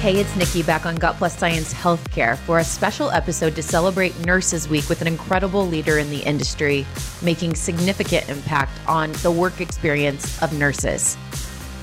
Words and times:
Hey, 0.00 0.18
it's 0.18 0.34
Nikki 0.34 0.62
back 0.62 0.86
on 0.86 0.94
Gut 0.94 1.16
Plus 1.16 1.36
Science 1.36 1.74
Healthcare 1.74 2.38
for 2.38 2.58
a 2.58 2.64
special 2.64 3.10
episode 3.10 3.54
to 3.54 3.62
celebrate 3.62 4.18
Nurses 4.24 4.66
Week 4.66 4.88
with 4.88 5.02
an 5.02 5.06
incredible 5.06 5.68
leader 5.68 5.98
in 5.98 6.08
the 6.08 6.20
industry 6.20 6.86
making 7.20 7.54
significant 7.54 8.26
impact 8.30 8.72
on 8.88 9.12
the 9.20 9.30
work 9.30 9.60
experience 9.60 10.42
of 10.42 10.54
nurses. 10.54 11.18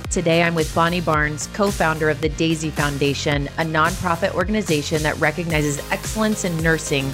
Today, 0.09 0.41
I'm 0.41 0.55
with 0.55 0.73
Bonnie 0.73 0.99
Barnes, 0.99 1.45
co 1.53 1.69
founder 1.69 2.09
of 2.09 2.19
the 2.19 2.29
DAISY 2.29 2.71
Foundation, 2.71 3.49
a 3.59 3.63
nonprofit 3.63 4.33
organization 4.33 5.03
that 5.03 5.19
recognizes 5.19 5.77
excellence 5.91 6.43
in 6.43 6.57
nursing 6.63 7.05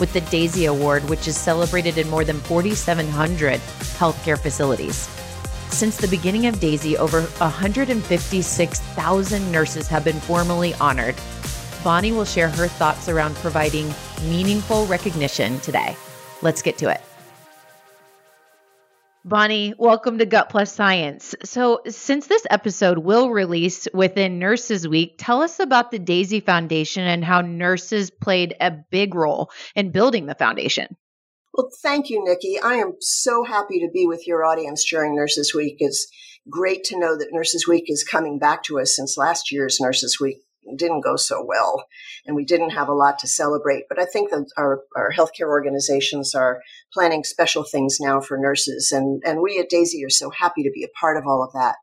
with 0.00 0.10
the 0.14 0.22
DAISY 0.22 0.64
Award, 0.64 1.06
which 1.10 1.28
is 1.28 1.36
celebrated 1.36 1.98
in 1.98 2.08
more 2.08 2.24
than 2.24 2.40
4,700 2.40 3.60
healthcare 3.98 4.38
facilities. 4.38 5.17
Since 5.70 5.98
the 5.98 6.08
beginning 6.08 6.46
of 6.46 6.58
DAISY, 6.58 6.96
over 6.96 7.20
156,000 7.22 9.52
nurses 9.52 9.86
have 9.86 10.04
been 10.04 10.18
formally 10.20 10.74
honored. 10.74 11.14
Bonnie 11.84 12.12
will 12.12 12.24
share 12.24 12.48
her 12.48 12.66
thoughts 12.66 13.08
around 13.08 13.36
providing 13.36 13.94
meaningful 14.24 14.86
recognition 14.86 15.60
today. 15.60 15.96
Let's 16.42 16.62
get 16.62 16.78
to 16.78 16.90
it. 16.90 17.00
Bonnie, 19.24 19.74
welcome 19.78 20.18
to 20.18 20.26
Gut 20.26 20.48
Plus 20.48 20.72
Science. 20.72 21.34
So, 21.44 21.82
since 21.86 22.26
this 22.28 22.46
episode 22.50 22.98
will 22.98 23.30
release 23.30 23.86
within 23.92 24.38
Nurses 24.38 24.88
Week, 24.88 25.16
tell 25.18 25.42
us 25.42 25.60
about 25.60 25.90
the 25.90 25.98
DAISY 25.98 26.40
Foundation 26.40 27.04
and 27.04 27.22
how 27.24 27.42
nurses 27.42 28.10
played 28.10 28.54
a 28.60 28.70
big 28.70 29.14
role 29.14 29.50
in 29.76 29.90
building 29.90 30.24
the 30.26 30.34
foundation. 30.34 30.96
Well, 31.58 31.70
thank 31.82 32.08
you, 32.08 32.22
Nikki. 32.22 32.60
I 32.60 32.74
am 32.74 32.92
so 33.00 33.42
happy 33.42 33.80
to 33.80 33.90
be 33.92 34.06
with 34.06 34.28
your 34.28 34.44
audience 34.44 34.88
during 34.88 35.16
Nurses 35.16 35.52
Week. 35.52 35.74
It's 35.80 36.06
great 36.48 36.84
to 36.84 36.96
know 36.96 37.18
that 37.18 37.32
Nurses 37.32 37.66
Week 37.66 37.86
is 37.88 38.04
coming 38.04 38.38
back 38.38 38.62
to 38.62 38.78
us 38.78 38.94
since 38.94 39.18
last 39.18 39.50
year's 39.50 39.80
Nurses 39.80 40.20
Week 40.20 40.36
didn't 40.76 41.00
go 41.00 41.16
so 41.16 41.44
well 41.44 41.86
and 42.24 42.36
we 42.36 42.44
didn't 42.44 42.70
have 42.70 42.88
a 42.88 42.94
lot 42.94 43.18
to 43.18 43.26
celebrate. 43.26 43.86
But 43.88 43.98
I 43.98 44.04
think 44.04 44.30
that 44.30 44.46
our, 44.56 44.82
our 44.94 45.12
healthcare 45.12 45.48
organizations 45.48 46.32
are 46.32 46.62
planning 46.92 47.24
special 47.24 47.64
things 47.64 47.96
now 47.98 48.20
for 48.20 48.38
nurses. 48.38 48.92
And, 48.92 49.20
and 49.26 49.40
we 49.40 49.58
at 49.58 49.68
DAISY 49.68 50.04
are 50.04 50.10
so 50.10 50.30
happy 50.30 50.62
to 50.62 50.70
be 50.72 50.84
a 50.84 50.98
part 51.00 51.16
of 51.16 51.24
all 51.26 51.42
of 51.42 51.52
that. 51.54 51.74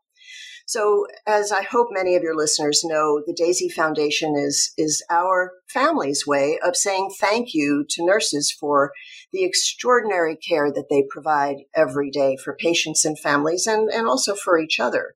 So, 0.68 1.06
as 1.28 1.52
I 1.52 1.62
hope 1.62 1.90
many 1.92 2.16
of 2.16 2.24
your 2.24 2.34
listeners 2.34 2.82
know, 2.82 3.22
the 3.24 3.32
Daisy 3.32 3.68
Foundation 3.68 4.34
is, 4.36 4.72
is 4.76 5.00
our 5.08 5.52
family's 5.68 6.26
way 6.26 6.58
of 6.58 6.76
saying 6.76 7.14
thank 7.20 7.54
you 7.54 7.86
to 7.90 8.04
nurses 8.04 8.50
for 8.50 8.90
the 9.32 9.44
extraordinary 9.44 10.34
care 10.34 10.72
that 10.72 10.88
they 10.90 11.04
provide 11.08 11.58
every 11.72 12.10
day 12.10 12.36
for 12.36 12.56
patients 12.56 13.04
and 13.04 13.16
families 13.16 13.68
and, 13.68 13.88
and 13.90 14.08
also 14.08 14.34
for 14.34 14.58
each 14.58 14.80
other. 14.80 15.14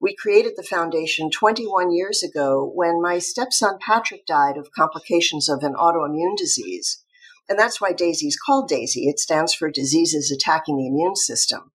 We 0.00 0.16
created 0.16 0.54
the 0.56 0.64
foundation 0.64 1.30
21 1.30 1.92
years 1.92 2.24
ago 2.24 2.68
when 2.74 3.00
my 3.00 3.20
stepson 3.20 3.78
Patrick 3.80 4.26
died 4.26 4.56
of 4.56 4.72
complications 4.72 5.48
of 5.48 5.62
an 5.62 5.74
autoimmune 5.74 6.36
disease. 6.36 7.04
And 7.48 7.56
that's 7.56 7.80
why 7.80 7.92
DAISY 7.92 8.26
is 8.26 8.36
called 8.36 8.68
DAISY. 8.68 9.06
It 9.08 9.20
stands 9.20 9.54
for 9.54 9.70
diseases 9.70 10.32
attacking 10.32 10.76
the 10.76 10.88
immune 10.88 11.14
system 11.14 11.70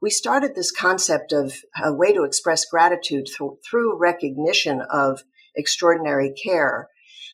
we 0.00 0.10
started 0.10 0.54
this 0.54 0.72
concept 0.72 1.32
of 1.32 1.54
a 1.82 1.92
way 1.92 2.12
to 2.12 2.24
express 2.24 2.64
gratitude 2.64 3.26
th- 3.26 3.50
through 3.68 3.98
recognition 3.98 4.80
of 4.80 5.22
extraordinary 5.54 6.32
care. 6.32 6.88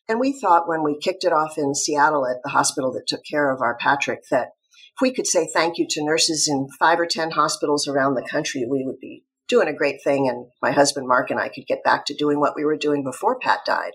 And 0.09 0.19
we 0.19 0.37
thought 0.37 0.67
when 0.67 0.83
we 0.83 0.99
kicked 0.99 1.23
it 1.23 1.33
off 1.33 1.57
in 1.57 1.75
Seattle 1.75 2.25
at 2.27 2.37
the 2.43 2.49
hospital 2.49 2.91
that 2.93 3.07
took 3.07 3.21
care 3.29 3.51
of 3.51 3.61
our 3.61 3.77
Patrick 3.77 4.23
that 4.31 4.49
if 4.95 5.01
we 5.01 5.13
could 5.13 5.27
say 5.27 5.47
thank 5.53 5.77
you 5.77 5.85
to 5.89 6.03
nurses 6.03 6.47
in 6.47 6.67
five 6.79 6.99
or 6.99 7.05
10 7.05 7.31
hospitals 7.31 7.87
around 7.87 8.15
the 8.15 8.27
country, 8.27 8.65
we 8.69 8.83
would 8.85 8.99
be 8.99 9.23
doing 9.47 9.67
a 9.67 9.73
great 9.73 10.03
thing. 10.03 10.27
And 10.27 10.47
my 10.61 10.71
husband, 10.71 11.07
Mark, 11.07 11.29
and 11.29 11.39
I 11.39 11.49
could 11.49 11.67
get 11.67 11.83
back 11.83 12.05
to 12.05 12.15
doing 12.15 12.39
what 12.39 12.55
we 12.55 12.65
were 12.65 12.77
doing 12.77 13.03
before 13.03 13.39
Pat 13.39 13.59
died. 13.65 13.93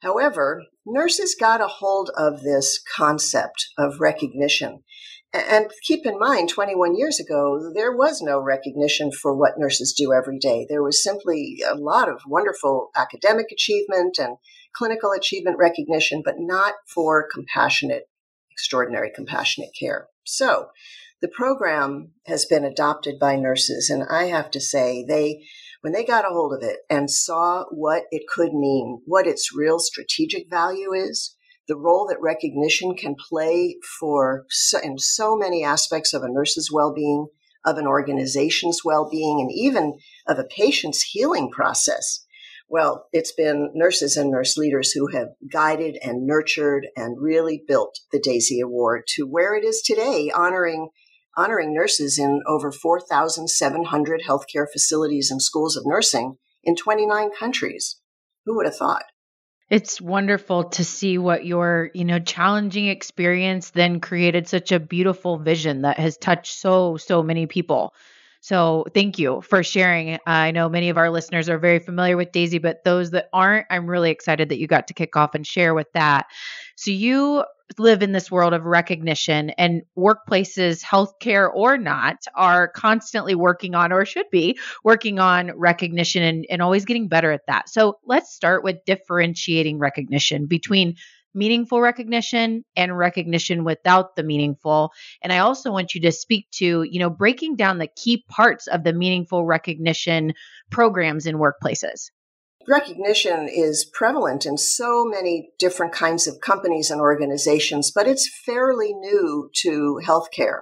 However, 0.00 0.62
nurses 0.84 1.36
got 1.38 1.60
a 1.60 1.68
hold 1.68 2.10
of 2.16 2.42
this 2.42 2.82
concept 2.96 3.68
of 3.78 4.00
recognition 4.00 4.82
and 5.32 5.70
keep 5.82 6.04
in 6.04 6.18
mind, 6.18 6.50
21 6.50 6.96
years 6.96 7.18
ago, 7.18 7.72
there 7.74 7.96
was 7.96 8.20
no 8.20 8.38
recognition 8.38 9.10
for 9.10 9.34
what 9.34 9.58
nurses 9.58 9.94
do 9.96 10.12
every 10.12 10.38
day. 10.38 10.66
There 10.68 10.82
was 10.82 11.02
simply 11.02 11.62
a 11.66 11.74
lot 11.74 12.08
of 12.08 12.20
wonderful 12.26 12.90
academic 12.94 13.46
achievement 13.50 14.18
and 14.18 14.36
clinical 14.74 15.12
achievement 15.12 15.56
recognition, 15.58 16.22
but 16.24 16.34
not 16.38 16.74
for 16.86 17.26
compassionate, 17.32 18.04
extraordinary 18.50 19.10
compassionate 19.14 19.70
care. 19.78 20.08
So 20.24 20.68
the 21.22 21.28
program 21.28 22.12
has 22.26 22.44
been 22.44 22.64
adopted 22.64 23.18
by 23.18 23.36
nurses, 23.36 23.88
and 23.88 24.04
I 24.10 24.24
have 24.24 24.50
to 24.50 24.60
say, 24.60 25.04
they, 25.06 25.44
when 25.80 25.92
they 25.92 26.04
got 26.04 26.26
a 26.26 26.34
hold 26.34 26.52
of 26.52 26.62
it 26.62 26.80
and 26.90 27.10
saw 27.10 27.64
what 27.70 28.04
it 28.10 28.24
could 28.28 28.52
mean, 28.52 29.00
what 29.06 29.26
its 29.26 29.54
real 29.54 29.78
strategic 29.78 30.50
value 30.50 30.92
is, 30.92 31.36
the 31.72 31.78
role 31.78 32.06
that 32.06 32.20
recognition 32.20 32.94
can 32.94 33.14
play 33.14 33.76
for 33.98 34.44
so, 34.50 34.78
in 34.82 34.98
so 34.98 35.34
many 35.34 35.64
aspects 35.64 36.12
of 36.12 36.22
a 36.22 36.28
nurse's 36.28 36.70
well-being, 36.70 37.28
of 37.64 37.78
an 37.78 37.86
organization's 37.86 38.82
well-being, 38.84 39.40
and 39.40 39.50
even 39.50 39.96
of 40.28 40.38
a 40.38 40.44
patient's 40.44 41.00
healing 41.02 41.50
process. 41.50 42.26
Well, 42.68 43.06
it's 43.10 43.32
been 43.32 43.70
nurses 43.72 44.18
and 44.18 44.30
nurse 44.30 44.58
leaders 44.58 44.92
who 44.92 45.06
have 45.16 45.28
guided 45.50 45.96
and 46.02 46.26
nurtured 46.26 46.88
and 46.94 47.16
really 47.18 47.62
built 47.66 48.00
the 48.12 48.20
Daisy 48.20 48.60
Award 48.60 49.04
to 49.14 49.26
where 49.26 49.54
it 49.54 49.64
is 49.64 49.80
today, 49.80 50.30
honoring 50.34 50.90
honoring 51.38 51.72
nurses 51.72 52.18
in 52.18 52.42
over 52.46 52.70
4,700 52.70 54.24
healthcare 54.28 54.66
facilities 54.70 55.30
and 55.30 55.40
schools 55.40 55.74
of 55.74 55.86
nursing 55.86 56.36
in 56.62 56.76
29 56.76 57.30
countries. 57.38 57.98
Who 58.44 58.56
would 58.56 58.66
have 58.66 58.76
thought? 58.76 59.04
It's 59.72 60.02
wonderful 60.02 60.64
to 60.64 60.84
see 60.84 61.16
what 61.16 61.46
your 61.46 61.90
you 61.94 62.04
know 62.04 62.18
challenging 62.18 62.88
experience 62.88 63.70
then 63.70 64.00
created 64.00 64.46
such 64.46 64.70
a 64.70 64.78
beautiful 64.78 65.38
vision 65.38 65.80
that 65.80 65.98
has 65.98 66.18
touched 66.18 66.58
so 66.58 66.98
so 66.98 67.22
many 67.22 67.46
people. 67.46 67.94
So 68.42 68.84
thank 68.92 69.18
you 69.18 69.40
for 69.40 69.62
sharing. 69.62 70.18
I 70.26 70.50
know 70.50 70.68
many 70.68 70.90
of 70.90 70.98
our 70.98 71.08
listeners 71.08 71.48
are 71.48 71.58
very 71.58 71.78
familiar 71.78 72.18
with 72.18 72.32
daisy 72.32 72.58
but 72.58 72.84
those 72.84 73.12
that 73.12 73.30
aren't 73.32 73.66
i'm 73.70 73.88
really 73.88 74.10
excited 74.10 74.50
that 74.50 74.58
you 74.58 74.66
got 74.66 74.88
to 74.88 74.94
kick 74.94 75.16
off 75.16 75.34
and 75.34 75.46
share 75.46 75.72
with 75.72 75.90
that. 75.94 76.26
So 76.76 76.90
you 76.90 77.42
live 77.78 78.02
in 78.02 78.12
this 78.12 78.30
world 78.30 78.52
of 78.52 78.64
recognition 78.64 79.50
and 79.50 79.82
workplaces, 79.96 80.82
healthcare 80.82 81.50
or 81.52 81.76
not, 81.78 82.16
are 82.34 82.68
constantly 82.68 83.34
working 83.34 83.74
on 83.74 83.92
or 83.92 84.04
should 84.04 84.30
be 84.30 84.58
working 84.84 85.18
on 85.18 85.52
recognition 85.56 86.22
and, 86.22 86.46
and 86.50 86.62
always 86.62 86.84
getting 86.84 87.08
better 87.08 87.32
at 87.32 87.46
that. 87.46 87.68
So 87.68 87.98
let's 88.06 88.34
start 88.34 88.64
with 88.64 88.84
differentiating 88.86 89.78
recognition 89.78 90.46
between 90.46 90.96
meaningful 91.34 91.80
recognition 91.80 92.64
and 92.76 92.96
recognition 92.96 93.64
without 93.64 94.16
the 94.16 94.22
meaningful. 94.22 94.92
And 95.22 95.32
I 95.32 95.38
also 95.38 95.72
want 95.72 95.94
you 95.94 96.00
to 96.02 96.12
speak 96.12 96.50
to, 96.52 96.82
you 96.82 96.98
know, 96.98 97.10
breaking 97.10 97.56
down 97.56 97.78
the 97.78 97.88
key 97.96 98.24
parts 98.28 98.66
of 98.66 98.84
the 98.84 98.92
meaningful 98.92 99.46
recognition 99.46 100.34
programs 100.70 101.26
in 101.26 101.36
workplaces 101.36 102.10
recognition 102.68 103.48
is 103.48 103.84
prevalent 103.84 104.46
in 104.46 104.56
so 104.56 105.04
many 105.04 105.50
different 105.58 105.92
kinds 105.92 106.26
of 106.26 106.40
companies 106.40 106.90
and 106.90 107.00
organizations, 107.00 107.90
but 107.90 108.06
it's 108.06 108.30
fairly 108.44 108.92
new 108.92 109.50
to 109.62 110.00
healthcare. 110.04 110.60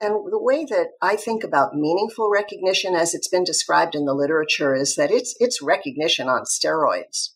And 0.00 0.14
the 0.30 0.42
way 0.42 0.64
that 0.64 0.88
I 1.00 1.16
think 1.16 1.44
about 1.44 1.74
meaningful 1.74 2.30
recognition 2.30 2.94
as 2.94 3.14
it's 3.14 3.28
been 3.28 3.44
described 3.44 3.94
in 3.94 4.04
the 4.04 4.14
literature 4.14 4.74
is 4.74 4.96
that 4.96 5.10
it's, 5.10 5.34
it's 5.38 5.62
recognition 5.62 6.28
on 6.28 6.44
steroids. 6.44 7.30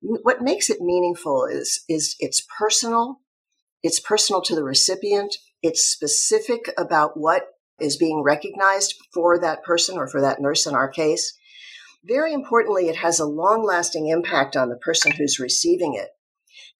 What 0.00 0.42
makes 0.42 0.68
it 0.68 0.80
meaningful 0.80 1.46
is, 1.46 1.84
is 1.88 2.16
it's 2.18 2.44
personal. 2.58 3.20
It's 3.82 4.00
personal 4.00 4.42
to 4.42 4.54
the 4.54 4.64
recipient. 4.64 5.36
It's 5.62 5.84
specific 5.84 6.70
about 6.76 7.16
what 7.16 7.44
is 7.80 7.96
being 7.96 8.22
recognized 8.22 8.94
for 9.14 9.38
that 9.38 9.62
person 9.62 9.96
or 9.96 10.08
for 10.08 10.20
that 10.20 10.40
nurse 10.40 10.66
in 10.66 10.74
our 10.74 10.88
case. 10.88 11.32
Very 12.04 12.32
importantly, 12.32 12.88
it 12.88 12.96
has 12.96 13.18
a 13.18 13.26
long 13.26 13.64
lasting 13.64 14.08
impact 14.08 14.56
on 14.56 14.68
the 14.68 14.76
person 14.76 15.12
who's 15.12 15.38
receiving 15.38 15.94
it. 15.94 16.08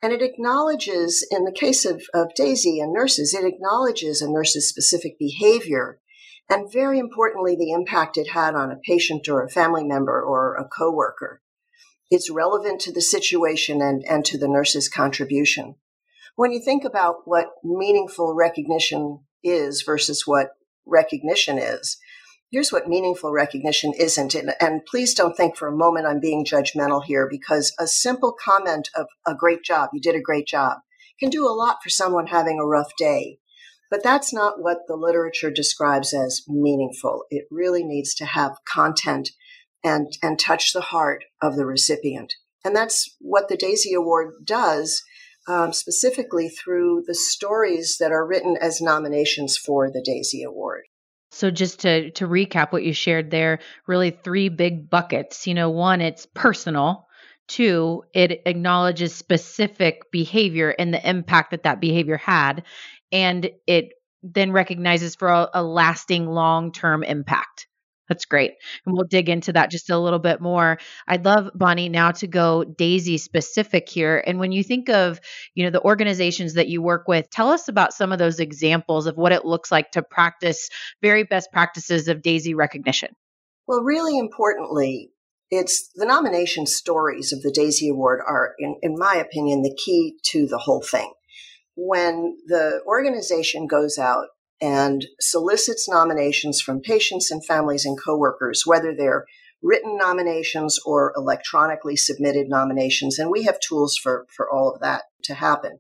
And 0.02 0.12
it 0.12 0.22
acknowledges, 0.22 1.26
in 1.30 1.44
the 1.44 1.52
case 1.52 1.84
of, 1.84 2.02
of 2.12 2.34
Daisy 2.34 2.80
and 2.80 2.92
nurses, 2.92 3.32
it 3.32 3.44
acknowledges 3.44 4.20
a 4.20 4.30
nurse's 4.30 4.68
specific 4.68 5.18
behavior 5.18 6.00
and 6.52 6.70
very 6.70 6.98
importantly, 6.98 7.56
the 7.56 7.72
impact 7.72 8.18
it 8.18 8.30
had 8.30 8.54
on 8.54 8.70
a 8.70 8.76
patient 8.76 9.28
or 9.28 9.42
a 9.42 9.48
family 9.48 9.84
member 9.84 10.20
or 10.20 10.54
a 10.56 10.68
coworker. 10.68 11.40
It's 12.10 12.30
relevant 12.30 12.80
to 12.82 12.92
the 12.92 13.00
situation 13.00 13.80
and, 13.80 14.04
and 14.06 14.24
to 14.26 14.36
the 14.36 14.48
nurse's 14.48 14.88
contribution. 14.88 15.76
When 16.36 16.52
you 16.52 16.60
think 16.60 16.84
about 16.84 17.22
what 17.24 17.52
meaningful 17.64 18.34
recognition 18.34 19.20
is 19.42 19.80
versus 19.80 20.26
what 20.26 20.48
recognition 20.84 21.58
is, 21.58 21.96
here's 22.52 22.70
what 22.70 22.86
meaningful 22.86 23.32
recognition 23.32 23.92
isn't. 23.98 24.34
And, 24.34 24.54
and, 24.60 24.84
please 24.84 25.14
don't 25.14 25.34
think 25.34 25.56
for 25.56 25.66
a 25.66 25.76
moment 25.76 26.06
I'm 26.06 26.20
being 26.20 26.44
judgmental 26.44 27.02
here 27.02 27.26
because 27.28 27.74
a 27.80 27.86
simple 27.86 28.32
comment 28.32 28.90
of 28.94 29.06
a 29.26 29.34
great 29.34 29.64
job, 29.64 29.90
you 29.92 30.00
did 30.00 30.14
a 30.14 30.20
great 30.20 30.46
job, 30.46 30.78
can 31.18 31.30
do 31.30 31.48
a 31.48 31.50
lot 31.50 31.78
for 31.82 31.88
someone 31.88 32.26
having 32.26 32.60
a 32.60 32.66
rough 32.66 32.92
day. 32.98 33.38
But 33.90 34.02
that's 34.02 34.32
not 34.32 34.60
what 34.60 34.78
the 34.86 34.96
literature 34.96 35.50
describes 35.50 36.14
as 36.14 36.42
meaningful. 36.46 37.24
It 37.30 37.46
really 37.50 37.84
needs 37.84 38.14
to 38.16 38.26
have 38.26 38.56
content 38.66 39.30
and, 39.82 40.06
and 40.22 40.38
touch 40.38 40.72
the 40.72 40.80
heart 40.80 41.24
of 41.40 41.56
the 41.56 41.66
recipient. 41.66 42.34
And 42.64 42.76
that's 42.76 43.16
what 43.18 43.48
the 43.48 43.56
Daisy 43.56 43.92
Award 43.92 44.34
does, 44.44 45.02
um, 45.48 45.72
specifically 45.72 46.48
through 46.48 47.04
the 47.06 47.14
stories 47.14 47.96
that 47.98 48.12
are 48.12 48.26
written 48.26 48.56
as 48.60 48.80
nominations 48.80 49.58
for 49.58 49.90
the 49.90 50.02
Daisy 50.04 50.42
Award. 50.42 50.84
So 51.32 51.50
just 51.50 51.80
to 51.80 52.10
to 52.12 52.28
recap 52.28 52.72
what 52.72 52.84
you 52.84 52.92
shared 52.92 53.30
there, 53.30 53.60
really 53.86 54.10
three 54.10 54.48
big 54.50 54.90
buckets. 54.90 55.46
You 55.46 55.54
know, 55.54 55.70
one 55.70 56.00
it's 56.00 56.26
personal, 56.26 57.08
two 57.48 58.04
it 58.14 58.42
acknowledges 58.46 59.14
specific 59.14 60.10
behavior 60.12 60.70
and 60.78 60.92
the 60.92 61.08
impact 61.08 61.52
that 61.52 61.62
that 61.64 61.80
behavior 61.80 62.18
had, 62.18 62.64
and 63.10 63.50
it 63.66 63.90
then 64.22 64.52
recognizes 64.52 65.16
for 65.16 65.28
a, 65.28 65.48
a 65.54 65.62
lasting 65.62 66.26
long-term 66.26 67.02
impact. 67.02 67.66
That's 68.08 68.24
great. 68.24 68.52
And 68.84 68.94
we'll 68.94 69.06
dig 69.06 69.28
into 69.28 69.52
that 69.52 69.70
just 69.70 69.88
a 69.88 69.98
little 69.98 70.18
bit 70.18 70.40
more. 70.40 70.78
I'd 71.06 71.24
love 71.24 71.50
Bonnie 71.54 71.88
now 71.88 72.10
to 72.12 72.26
go 72.26 72.64
Daisy 72.64 73.16
specific 73.16 73.88
here. 73.88 74.22
And 74.26 74.38
when 74.38 74.52
you 74.52 74.64
think 74.64 74.88
of, 74.88 75.20
you 75.54 75.64
know, 75.64 75.70
the 75.70 75.82
organizations 75.82 76.54
that 76.54 76.68
you 76.68 76.82
work 76.82 77.06
with, 77.06 77.30
tell 77.30 77.48
us 77.48 77.68
about 77.68 77.94
some 77.94 78.12
of 78.12 78.18
those 78.18 78.40
examples 78.40 79.06
of 79.06 79.16
what 79.16 79.32
it 79.32 79.44
looks 79.44 79.70
like 79.70 79.92
to 79.92 80.02
practice 80.02 80.68
very 81.00 81.22
best 81.22 81.50
practices 81.52 82.08
of 82.08 82.22
Daisy 82.22 82.54
recognition. 82.54 83.10
Well, 83.66 83.82
really 83.82 84.18
importantly, 84.18 85.12
it's 85.50 85.90
the 85.94 86.06
nomination 86.06 86.66
stories 86.66 87.32
of 87.32 87.42
the 87.42 87.52
Daisy 87.52 87.88
Award 87.88 88.20
are, 88.26 88.54
in, 88.58 88.76
in 88.82 88.98
my 88.98 89.14
opinion, 89.14 89.62
the 89.62 89.76
key 89.76 90.16
to 90.30 90.46
the 90.46 90.58
whole 90.58 90.82
thing. 90.82 91.12
When 91.76 92.36
the 92.46 92.80
organization 92.86 93.66
goes 93.66 93.96
out 93.96 94.26
and 94.62 95.06
solicits 95.18 95.88
nominations 95.88 96.60
from 96.60 96.80
patients 96.80 97.32
and 97.32 97.44
families 97.44 97.84
and 97.84 97.98
coworkers, 98.00 98.62
whether 98.64 98.94
they're 98.94 99.26
written 99.60 99.96
nominations 99.96 100.78
or 100.86 101.12
electronically 101.16 101.96
submitted 101.96 102.48
nominations. 102.48 103.18
And 103.18 103.30
we 103.30 103.42
have 103.42 103.58
tools 103.60 103.96
for, 104.00 104.26
for 104.34 104.50
all 104.50 104.72
of 104.72 104.80
that 104.80 105.02
to 105.24 105.34
happen. 105.34 105.78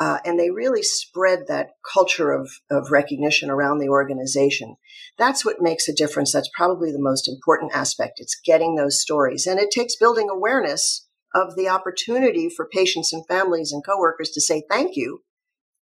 Uh, 0.00 0.18
and 0.24 0.40
they 0.40 0.50
really 0.50 0.82
spread 0.82 1.40
that 1.46 1.68
culture 1.92 2.32
of, 2.32 2.50
of 2.70 2.90
recognition 2.90 3.50
around 3.50 3.78
the 3.78 3.88
organization. 3.88 4.74
That's 5.18 5.44
what 5.44 5.60
makes 5.60 5.86
a 5.86 5.94
difference. 5.94 6.32
That's 6.32 6.50
probably 6.56 6.90
the 6.90 6.98
most 6.98 7.28
important 7.28 7.72
aspect. 7.74 8.14
It's 8.18 8.40
getting 8.44 8.74
those 8.74 9.00
stories. 9.00 9.46
And 9.46 9.60
it 9.60 9.70
takes 9.70 9.96
building 9.96 10.28
awareness 10.28 11.06
of 11.34 11.56
the 11.56 11.68
opportunity 11.68 12.48
for 12.48 12.66
patients 12.66 13.12
and 13.12 13.24
families 13.26 13.70
and 13.70 13.84
coworkers 13.84 14.30
to 14.30 14.40
say 14.40 14.64
thank 14.68 14.96
you 14.96 15.22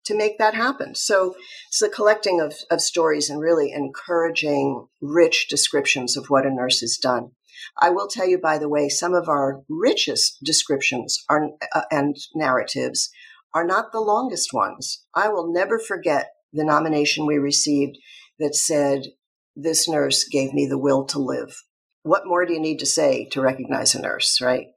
to 0.04 0.16
make 0.16 0.38
that 0.38 0.54
happen. 0.54 0.94
So 0.94 1.34
it's 1.68 1.78
the 1.78 1.88
collecting 1.88 2.40
of, 2.40 2.54
of 2.70 2.80
stories 2.80 3.28
and 3.28 3.40
really 3.40 3.72
encouraging 3.72 4.86
rich 5.00 5.48
descriptions 5.48 6.16
of 6.16 6.26
what 6.26 6.46
a 6.46 6.50
nurse 6.50 6.80
has 6.80 6.96
done. 6.96 7.32
I 7.78 7.90
will 7.90 8.08
tell 8.08 8.26
you, 8.26 8.38
by 8.38 8.58
the 8.58 8.68
way, 8.68 8.88
some 8.88 9.14
of 9.14 9.28
our 9.28 9.62
richest 9.68 10.38
descriptions 10.42 11.22
are, 11.28 11.50
uh, 11.74 11.82
and 11.90 12.16
narratives 12.34 13.10
are 13.54 13.66
not 13.66 13.92
the 13.92 14.00
longest 14.00 14.52
ones. 14.52 15.04
I 15.14 15.28
will 15.28 15.52
never 15.52 15.78
forget 15.78 16.30
the 16.52 16.64
nomination 16.64 17.26
we 17.26 17.36
received 17.36 17.98
that 18.38 18.54
said, 18.54 19.08
This 19.54 19.88
nurse 19.88 20.24
gave 20.24 20.54
me 20.54 20.66
the 20.66 20.78
will 20.78 21.04
to 21.06 21.18
live. 21.18 21.62
What 22.02 22.26
more 22.26 22.46
do 22.46 22.54
you 22.54 22.60
need 22.60 22.78
to 22.78 22.86
say 22.86 23.26
to 23.32 23.42
recognize 23.42 23.94
a 23.94 24.00
nurse, 24.00 24.40
right? 24.40 24.68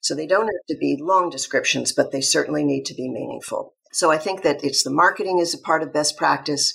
So 0.00 0.14
they 0.14 0.26
don't 0.26 0.46
have 0.46 0.66
to 0.68 0.76
be 0.76 0.98
long 1.00 1.30
descriptions, 1.30 1.92
but 1.92 2.10
they 2.10 2.20
certainly 2.20 2.64
need 2.64 2.84
to 2.86 2.94
be 2.94 3.08
meaningful. 3.08 3.74
So 3.92 4.10
I 4.10 4.18
think 4.18 4.42
that 4.42 4.64
it's 4.64 4.82
the 4.82 4.90
marketing 4.90 5.38
is 5.38 5.54
a 5.54 5.58
part 5.58 5.82
of 5.82 5.92
best 5.92 6.16
practice. 6.16 6.72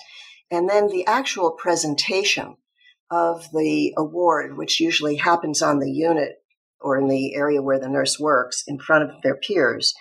And 0.51 0.69
then 0.69 0.87
the 0.87 1.05
actual 1.07 1.51
presentation 1.51 2.55
of 3.09 3.45
the 3.51 3.93
award, 3.97 4.57
which 4.57 4.79
usually 4.79 5.15
happens 5.15 5.61
on 5.61 5.79
the 5.79 5.91
unit 5.91 6.35
or 6.79 6.97
in 6.97 7.07
the 7.07 7.35
area 7.35 7.61
where 7.61 7.79
the 7.79 7.89
nurse 7.89 8.19
works 8.19 8.63
in 8.67 8.79
front 8.79 9.09
of 9.09 9.21
their 9.23 9.35
peers. 9.35 9.93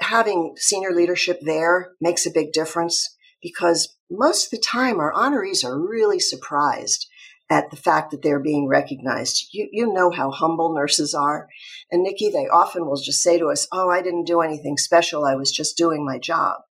Having 0.00 0.54
senior 0.56 0.90
leadership 0.90 1.38
there 1.42 1.92
makes 2.00 2.26
a 2.26 2.30
big 2.30 2.52
difference 2.52 3.16
because 3.40 3.96
most 4.10 4.46
of 4.46 4.50
the 4.50 4.64
time 4.64 4.98
our 4.98 5.12
honorees 5.12 5.64
are 5.64 5.78
really 5.78 6.18
surprised 6.18 7.06
at 7.52 7.70
the 7.70 7.76
fact 7.76 8.10
that 8.10 8.22
they're 8.22 8.40
being 8.40 8.66
recognized. 8.66 9.48
You, 9.52 9.68
you 9.70 9.92
know 9.92 10.10
how 10.10 10.30
humble 10.30 10.74
nurses 10.74 11.12
are. 11.12 11.48
And 11.90 12.02
Nikki, 12.02 12.30
they 12.30 12.48
often 12.48 12.86
will 12.86 12.96
just 12.96 13.22
say 13.22 13.38
to 13.38 13.50
us, 13.50 13.68
Oh, 13.70 13.90
I 13.90 14.00
didn't 14.00 14.24
do 14.24 14.40
anything 14.40 14.78
special. 14.78 15.26
I 15.26 15.34
was 15.34 15.52
just 15.52 15.76
doing 15.76 16.02
my 16.02 16.18
job. 16.18 16.62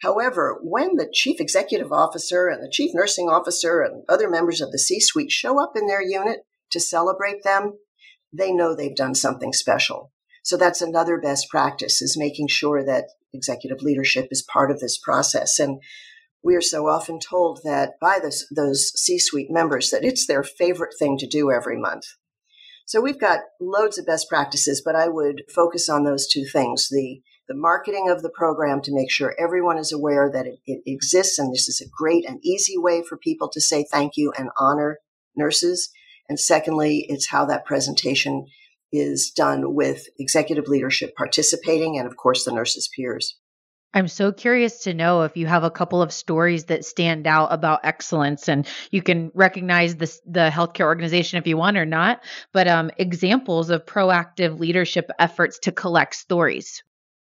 However, 0.00 0.60
when 0.62 0.94
the 0.94 1.10
chief 1.12 1.40
executive 1.40 1.90
officer 1.90 2.46
and 2.46 2.62
the 2.62 2.70
chief 2.70 2.92
nursing 2.94 3.28
officer 3.28 3.80
and 3.80 4.04
other 4.08 4.30
members 4.30 4.60
of 4.60 4.70
the 4.70 4.78
C 4.78 5.00
suite 5.00 5.32
show 5.32 5.60
up 5.60 5.72
in 5.74 5.88
their 5.88 6.02
unit 6.02 6.42
to 6.70 6.78
celebrate 6.78 7.42
them, 7.42 7.72
they 8.32 8.52
know 8.52 8.76
they've 8.76 8.94
done 8.94 9.16
something 9.16 9.52
special. 9.52 10.12
So 10.44 10.56
that's 10.56 10.80
another 10.80 11.18
best 11.18 11.48
practice 11.50 12.00
is 12.00 12.16
making 12.16 12.46
sure 12.46 12.84
that 12.84 13.08
executive 13.34 13.82
leadership 13.82 14.28
is 14.30 14.46
part 14.52 14.70
of 14.70 14.78
this 14.78 14.98
process. 14.98 15.58
And 15.58 15.80
we 16.42 16.54
are 16.54 16.60
so 16.60 16.86
often 16.88 17.18
told 17.18 17.60
that 17.64 17.92
by 18.00 18.18
this, 18.22 18.46
those 18.54 18.92
C 18.94 19.18
suite 19.18 19.50
members 19.50 19.90
that 19.90 20.04
it's 20.04 20.26
their 20.26 20.42
favorite 20.42 20.94
thing 20.98 21.18
to 21.18 21.26
do 21.26 21.50
every 21.50 21.78
month. 21.78 22.04
So 22.86 23.00
we've 23.00 23.20
got 23.20 23.40
loads 23.60 23.98
of 23.98 24.06
best 24.06 24.28
practices, 24.28 24.80
but 24.84 24.96
I 24.96 25.08
would 25.08 25.42
focus 25.54 25.88
on 25.88 26.04
those 26.04 26.26
two 26.26 26.44
things 26.44 26.88
the, 26.90 27.20
the 27.46 27.54
marketing 27.54 28.08
of 28.08 28.22
the 28.22 28.30
program 28.30 28.80
to 28.82 28.94
make 28.94 29.10
sure 29.10 29.34
everyone 29.38 29.78
is 29.78 29.92
aware 29.92 30.30
that 30.32 30.46
it, 30.46 30.58
it 30.66 30.82
exists 30.86 31.38
and 31.38 31.52
this 31.52 31.68
is 31.68 31.80
a 31.80 31.90
great 31.90 32.26
and 32.26 32.38
easy 32.42 32.78
way 32.78 33.02
for 33.06 33.18
people 33.18 33.50
to 33.50 33.60
say 33.60 33.84
thank 33.90 34.12
you 34.16 34.32
and 34.38 34.48
honor 34.58 34.98
nurses. 35.36 35.90
And 36.28 36.38
secondly, 36.38 37.06
it's 37.08 37.28
how 37.28 37.44
that 37.46 37.64
presentation 37.64 38.46
is 38.92 39.30
done 39.30 39.74
with 39.74 40.06
executive 40.18 40.68
leadership 40.68 41.14
participating 41.16 41.98
and, 41.98 42.06
of 42.06 42.16
course, 42.16 42.44
the 42.44 42.52
nurses' 42.52 42.88
peers. 42.94 43.37
I'm 43.94 44.08
so 44.08 44.32
curious 44.32 44.80
to 44.80 44.92
know 44.92 45.22
if 45.22 45.36
you 45.36 45.46
have 45.46 45.64
a 45.64 45.70
couple 45.70 46.02
of 46.02 46.12
stories 46.12 46.64
that 46.64 46.84
stand 46.84 47.26
out 47.26 47.52
about 47.52 47.80
excellence, 47.84 48.48
and 48.48 48.66
you 48.90 49.00
can 49.00 49.30
recognize 49.34 49.96
this, 49.96 50.20
the 50.26 50.50
healthcare 50.52 50.84
organization 50.84 51.38
if 51.38 51.46
you 51.46 51.56
want 51.56 51.78
or 51.78 51.86
not, 51.86 52.22
but 52.52 52.68
um, 52.68 52.90
examples 52.98 53.70
of 53.70 53.86
proactive 53.86 54.58
leadership 54.58 55.10
efforts 55.18 55.58
to 55.60 55.72
collect 55.72 56.14
stories. 56.14 56.82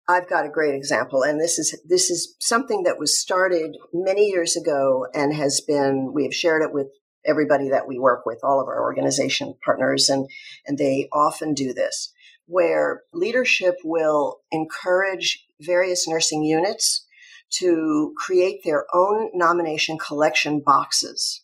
I've 0.08 0.30
got 0.30 0.46
a 0.46 0.50
great 0.50 0.76
example, 0.76 1.24
and 1.24 1.42
this 1.42 1.60
is 1.60 1.78
this 1.84 2.10
is 2.10 2.36
something 2.40 2.84
that 2.84 3.00
was 3.00 3.20
started 3.20 3.76
many 3.92 4.28
years 4.28 4.56
ago 4.56 5.08
and 5.14 5.34
has 5.34 5.62
been 5.62 6.14
we 6.14 6.24
have 6.24 6.34
shared 6.34 6.62
it 6.62 6.74
with 6.74 6.88
everybody 7.26 7.70
that 7.70 7.88
we 7.88 7.98
work 7.98 8.24
with, 8.26 8.40
all 8.44 8.62
of 8.62 8.68
our 8.68 8.82
organization 8.82 9.56
partners, 9.66 10.08
and 10.08 10.30
and 10.66 10.78
they 10.78 11.10
often 11.12 11.54
do 11.54 11.74
this 11.74 12.14
where 12.48 13.04
leadership 13.14 13.76
will 13.84 14.40
encourage 14.52 15.46
various 15.60 16.08
nursing 16.08 16.44
units 16.44 17.06
to 17.50 18.14
create 18.18 18.62
their 18.64 18.86
own 18.94 19.30
nomination 19.34 19.98
collection 19.98 20.62
boxes. 20.66 21.44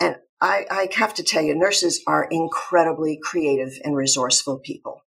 And 0.00 0.16
I, 0.40 0.66
I, 0.70 0.88
have 0.96 1.14
to 1.14 1.22
tell 1.22 1.42
you, 1.42 1.54
nurses 1.54 2.02
are 2.06 2.26
incredibly 2.30 3.18
creative 3.22 3.74
and 3.84 3.96
resourceful 3.96 4.58
people. 4.58 5.02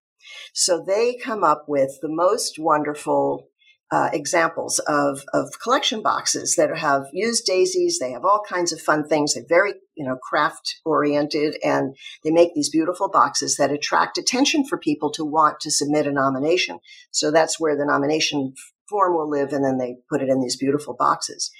So 0.54 0.84
they 0.86 1.16
come 1.16 1.44
up 1.44 1.66
with 1.68 2.00
the 2.02 2.10
most 2.10 2.58
wonderful 2.58 3.50
uh, 3.92 4.10
examples 4.14 4.80
of, 4.80 5.24
of 5.34 5.60
collection 5.62 6.02
boxes 6.02 6.56
that 6.56 6.76
have 6.78 7.06
used 7.14 7.46
daisies. 7.46 8.00
They 8.00 8.12
have 8.12 8.26
all 8.26 8.42
kinds 8.48 8.72
of 8.72 8.82
fun 8.82 9.08
things. 9.08 9.34
They're 9.34 9.46
very, 9.48 9.74
you 9.96 10.06
know, 10.06 10.18
craft 10.18 10.80
oriented 10.86 11.58
and 11.64 11.96
they 12.24 12.32
make 12.32 12.54
these 12.54 12.70
beautiful 12.70 13.10
boxes 13.10 13.58
that 13.58 13.72
attract 13.72 14.18
attention 14.18 14.66
for 14.66 14.78
people 14.78 15.12
to 15.12 15.26
want 15.26 15.60
to 15.62 15.72
submit 15.72 16.08
a 16.08 16.12
nomination. 16.12 16.80
So 17.12 17.32
that's 17.32 17.60
where 17.60 17.76
the 17.78 17.86
nomination 17.86 18.54
form 18.90 19.16
will 19.16 19.30
live. 19.30 19.54
And 19.54 19.64
then 19.64 19.78
they 19.78 19.98
put 20.10 20.22
it 20.22 20.30
in 20.30 20.42
these 20.42 20.58
beautiful 20.58 20.96
boxes. 20.98 21.52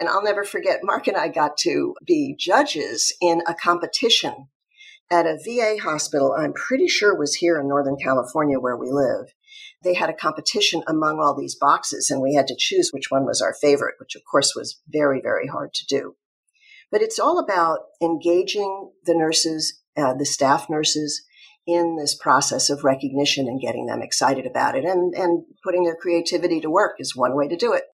And 0.00 0.08
I'll 0.08 0.22
never 0.22 0.44
forget, 0.44 0.80
Mark 0.82 1.06
and 1.06 1.16
I 1.16 1.28
got 1.28 1.56
to 1.58 1.94
be 2.04 2.34
judges 2.38 3.12
in 3.20 3.42
a 3.46 3.54
competition 3.54 4.48
at 5.10 5.26
a 5.26 5.38
VA 5.44 5.76
hospital. 5.82 6.34
I'm 6.36 6.54
pretty 6.54 6.88
sure 6.88 7.16
was 7.16 7.34
here 7.34 7.60
in 7.60 7.68
Northern 7.68 7.96
California 7.96 8.58
where 8.58 8.76
we 8.76 8.90
live 8.90 9.26
they 9.82 9.94
had 9.94 10.10
a 10.10 10.14
competition 10.14 10.82
among 10.86 11.18
all 11.18 11.34
these 11.34 11.54
boxes 11.54 12.10
and 12.10 12.22
we 12.22 12.34
had 12.34 12.46
to 12.46 12.56
choose 12.58 12.90
which 12.92 13.10
one 13.10 13.24
was 13.24 13.40
our 13.40 13.54
favorite, 13.54 13.96
which 13.98 14.14
of 14.14 14.22
course 14.30 14.54
was 14.54 14.80
very, 14.88 15.20
very 15.20 15.46
hard 15.46 15.74
to 15.74 15.86
do. 15.86 16.16
But 16.92 17.02
it's 17.02 17.18
all 17.18 17.40
about 17.40 17.80
engaging 18.00 18.92
the 19.04 19.14
nurses, 19.14 19.80
uh, 19.96 20.14
the 20.14 20.26
staff 20.26 20.68
nurses 20.70 21.24
in 21.66 21.96
this 21.96 22.14
process 22.14 22.70
of 22.70 22.84
recognition 22.84 23.48
and 23.48 23.60
getting 23.60 23.86
them 23.86 24.02
excited 24.02 24.46
about 24.46 24.76
it 24.76 24.84
and, 24.84 25.14
and 25.14 25.44
putting 25.64 25.84
their 25.84 25.96
creativity 25.96 26.60
to 26.60 26.70
work 26.70 26.96
is 26.98 27.16
one 27.16 27.34
way 27.34 27.48
to 27.48 27.56
do 27.56 27.72
it. 27.72 27.84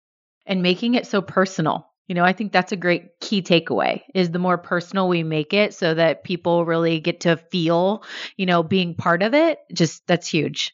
And 0.47 0.63
making 0.63 0.95
it 0.95 1.07
so 1.07 1.23
personal. 1.23 1.87
You 2.09 2.15
know, 2.15 2.25
I 2.25 2.33
think 2.33 2.53
that's 2.53 2.73
a 2.73 2.77
great 2.77 3.21
key 3.21 3.43
takeaway 3.43 4.01
is 4.15 4.31
the 4.31 4.39
more 4.39 4.57
personal 4.57 5.09
we 5.09 5.23
make 5.23 5.53
it 5.53 5.75
so 5.75 5.93
that 5.93 6.25
people 6.25 6.65
really 6.65 7.01
get 7.01 7.21
to 7.21 7.37
feel, 7.37 8.03
you 8.37 8.47
know, 8.47 8.63
being 8.63 8.95
part 8.95 9.23
of 9.23 9.35
it. 9.35 9.59
Just 9.73 10.07
that's 10.07 10.27
huge. 10.27 10.73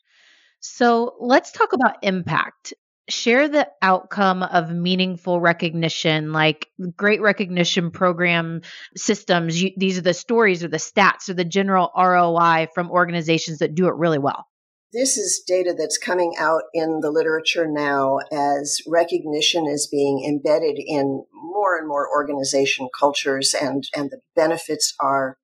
So 0.61 1.17
let's 1.19 1.51
talk 1.51 1.73
about 1.73 1.97
impact. 2.03 2.73
Share 3.09 3.49
the 3.49 3.69
outcome 3.83 4.43
of 4.43 4.71
meaningful 4.71 5.41
recognition, 5.41 6.33
like 6.33 6.69
great 6.97 7.21
recognition 7.21 7.91
program 7.91 8.63
systems. 8.97 9.63
You, 9.63 9.73
these 9.77 9.99
are 9.99 10.03
the 10.03 10.15
stories 10.15 10.65
or 10.65 10.69
the 10.69 10.79
stats 10.79 11.29
or 11.29 11.35
the 11.35 11.45
general 11.45 11.91
ROI 11.97 12.69
from 12.75 12.91
organizations 12.91 13.59
that 13.59 13.75
do 13.75 13.89
it 13.89 13.95
really 13.95 14.19
well. 14.19 14.47
this 14.93 15.19
is 15.19 15.43
data 15.47 15.75
that's 15.77 15.99
coming 15.99 16.35
out 16.39 16.63
in 16.73 17.01
the 17.01 17.11
literature 17.11 17.67
now 17.69 18.19
as 18.33 18.81
recognition 18.87 19.67
is 19.67 19.89
being 19.91 20.25
embedded 20.25 20.77
in 20.79 21.25
more 21.33 21.77
and 21.77 21.89
more 21.89 22.09
organization 22.09 22.89
cultures 22.99 23.55
and, 23.61 23.85
and 23.95 24.11
the 24.11 24.21
benefits 24.37 24.95
are 25.01 25.37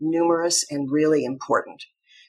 numerous 0.00 0.64
and 0.70 0.90
really 0.90 1.24
important. 1.24 1.84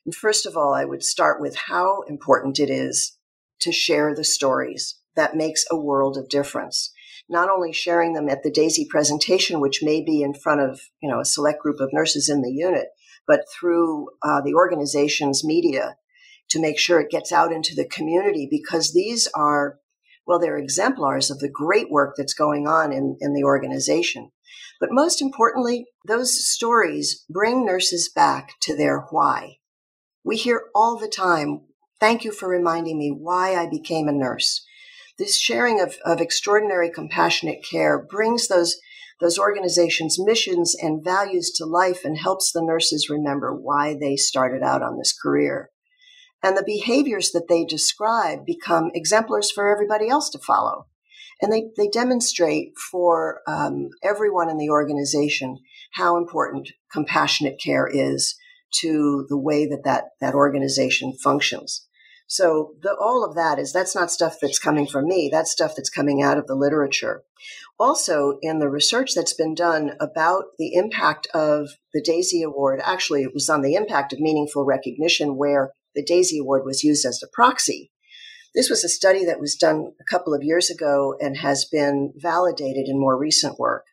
And 0.05 0.13
first 0.13 0.45
of 0.45 0.55
all, 0.55 0.73
I 0.73 0.85
would 0.85 1.03
start 1.03 1.41
with 1.41 1.55
how 1.67 2.01
important 2.03 2.59
it 2.59 2.69
is 2.69 3.14
to 3.61 3.71
share 3.71 4.13
the 4.13 4.23
stories. 4.23 4.99
That 5.15 5.35
makes 5.35 5.65
a 5.71 5.77
world 5.77 6.17
of 6.17 6.29
difference. 6.29 6.91
Not 7.27 7.49
only 7.49 7.73
sharing 7.73 8.13
them 8.13 8.29
at 8.29 8.43
the 8.43 8.51
DAISY 8.51 8.87
presentation, 8.89 9.59
which 9.59 9.81
may 9.81 10.03
be 10.03 10.21
in 10.21 10.33
front 10.33 10.61
of, 10.61 10.81
you 11.01 11.09
know, 11.09 11.19
a 11.19 11.25
select 11.25 11.61
group 11.61 11.79
of 11.79 11.93
nurses 11.93 12.29
in 12.29 12.41
the 12.41 12.51
unit, 12.51 12.87
but 13.27 13.45
through 13.51 14.09
uh, 14.21 14.41
the 14.41 14.53
organization's 14.53 15.43
media 15.43 15.95
to 16.49 16.61
make 16.61 16.77
sure 16.77 16.99
it 16.99 17.09
gets 17.09 17.31
out 17.31 17.51
into 17.51 17.73
the 17.73 17.87
community 17.87 18.47
because 18.49 18.93
these 18.93 19.27
are, 19.33 19.79
well, 20.27 20.39
they're 20.39 20.57
exemplars 20.57 21.31
of 21.31 21.39
the 21.39 21.49
great 21.49 21.89
work 21.89 22.13
that's 22.15 22.33
going 22.33 22.67
on 22.67 22.91
in, 22.91 23.17
in 23.19 23.33
the 23.33 23.43
organization. 23.43 24.31
But 24.79 24.89
most 24.91 25.21
importantly, 25.21 25.85
those 26.07 26.47
stories 26.47 27.25
bring 27.29 27.65
nurses 27.65 28.09
back 28.13 28.51
to 28.61 28.75
their 28.75 28.99
why. 29.09 29.57
We 30.23 30.37
hear 30.37 30.63
all 30.75 30.97
the 30.97 31.07
time, 31.07 31.61
thank 32.05 32.23
you 32.23 32.31
for 32.31 32.47
reminding 32.47 32.99
me 32.99 33.09
why 33.09 33.55
I 33.55 33.67
became 33.67 34.07
a 34.07 34.11
nurse. 34.11 34.63
This 35.17 35.39
sharing 35.39 35.81
of, 35.81 35.95
of 36.05 36.21
extraordinary 36.21 36.91
compassionate 36.91 37.65
care 37.67 37.97
brings 37.97 38.47
those, 38.47 38.75
those 39.19 39.39
organizations' 39.39 40.19
missions 40.23 40.75
and 40.79 41.03
values 41.03 41.49
to 41.55 41.65
life 41.65 42.05
and 42.05 42.15
helps 42.15 42.51
the 42.51 42.61
nurses 42.61 43.09
remember 43.09 43.55
why 43.55 43.97
they 43.99 44.17
started 44.17 44.61
out 44.61 44.83
on 44.83 44.99
this 44.99 45.17
career. 45.19 45.71
And 46.43 46.55
the 46.55 46.63
behaviors 46.63 47.31
that 47.31 47.47
they 47.49 47.65
describe 47.65 48.45
become 48.45 48.91
exemplars 48.93 49.49
for 49.49 49.67
everybody 49.67 50.07
else 50.07 50.29
to 50.29 50.37
follow. 50.37 50.85
And 51.41 51.51
they, 51.51 51.69
they 51.75 51.87
demonstrate 51.87 52.73
for 52.91 53.41
um, 53.47 53.89
everyone 54.03 54.51
in 54.51 54.59
the 54.59 54.69
organization 54.69 55.57
how 55.93 56.17
important 56.17 56.69
compassionate 56.93 57.59
care 57.59 57.89
is 57.91 58.35
to 58.81 59.25
the 59.27 59.39
way 59.39 59.65
that 59.65 59.83
that, 59.85 60.09
that 60.21 60.35
organization 60.35 61.11
functions. 61.13 61.87
So 62.27 62.73
the, 62.81 62.95
all 62.99 63.23
of 63.23 63.35
that 63.35 63.59
is 63.59 63.71
that's 63.71 63.95
not 63.95 64.11
stuff 64.11 64.37
that's 64.41 64.59
coming 64.59 64.87
from 64.87 65.05
me. 65.05 65.29
That's 65.31 65.51
stuff 65.51 65.73
that's 65.75 65.89
coming 65.89 66.21
out 66.21 66.37
of 66.37 66.47
the 66.47 66.55
literature. 66.55 67.23
Also, 67.77 68.39
in 68.41 68.59
the 68.59 68.69
research 68.69 69.13
that's 69.13 69.33
been 69.33 69.53
done 69.53 69.91
about 69.99 70.45
the 70.57 70.73
impact 70.73 71.27
of 71.33 71.69
the 71.93 72.01
DAISY 72.01 72.41
Award, 72.41 72.79
actually, 72.83 73.23
it 73.23 73.33
was 73.33 73.49
on 73.49 73.61
the 73.61 73.75
impact 73.75 74.13
of 74.13 74.19
meaningful 74.19 74.65
recognition, 74.65 75.37
where 75.37 75.71
the 75.93 76.03
DAISY 76.03 76.39
Award 76.39 76.63
was 76.65 76.83
used 76.83 77.05
as 77.05 77.19
the 77.19 77.27
proxy. 77.31 77.91
This 78.55 78.69
was 78.69 78.83
a 78.83 78.89
study 78.89 79.25
that 79.25 79.41
was 79.41 79.55
done 79.55 79.91
a 79.99 80.03
couple 80.05 80.33
of 80.33 80.41
years 80.41 80.69
ago 80.69 81.15
and 81.19 81.37
has 81.37 81.65
been 81.65 82.13
validated 82.15 82.87
in 82.87 82.99
more 82.99 83.17
recent 83.17 83.59
work. 83.59 83.83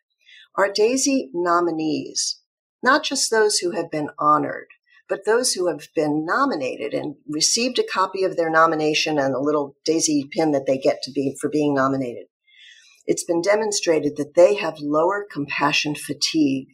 Our 0.55 0.71
DAISY 0.71 1.31
nominees, 1.33 2.39
not 2.81 3.03
just 3.03 3.29
those 3.29 3.57
who 3.57 3.71
have 3.71 3.91
been 3.91 4.09
honored, 4.17 4.67
but 5.09 5.25
those 5.25 5.53
who 5.53 5.67
have 5.67 5.87
been 5.95 6.25
nominated 6.25 6.93
and 6.93 7.15
received 7.27 7.79
a 7.79 7.83
copy 7.83 8.23
of 8.23 8.37
their 8.37 8.49
nomination 8.49 9.19
and 9.19 9.33
a 9.33 9.39
little 9.39 9.75
daisy 9.85 10.27
pin 10.31 10.51
that 10.51 10.65
they 10.65 10.77
get 10.77 11.01
to 11.03 11.11
be 11.11 11.35
for 11.39 11.49
being 11.49 11.73
nominated. 11.73 12.27
It's 13.05 13.23
been 13.23 13.41
demonstrated 13.41 14.15
that 14.17 14.35
they 14.35 14.55
have 14.55 14.79
lower 14.79 15.25
compassion 15.29 15.95
fatigue 15.95 16.67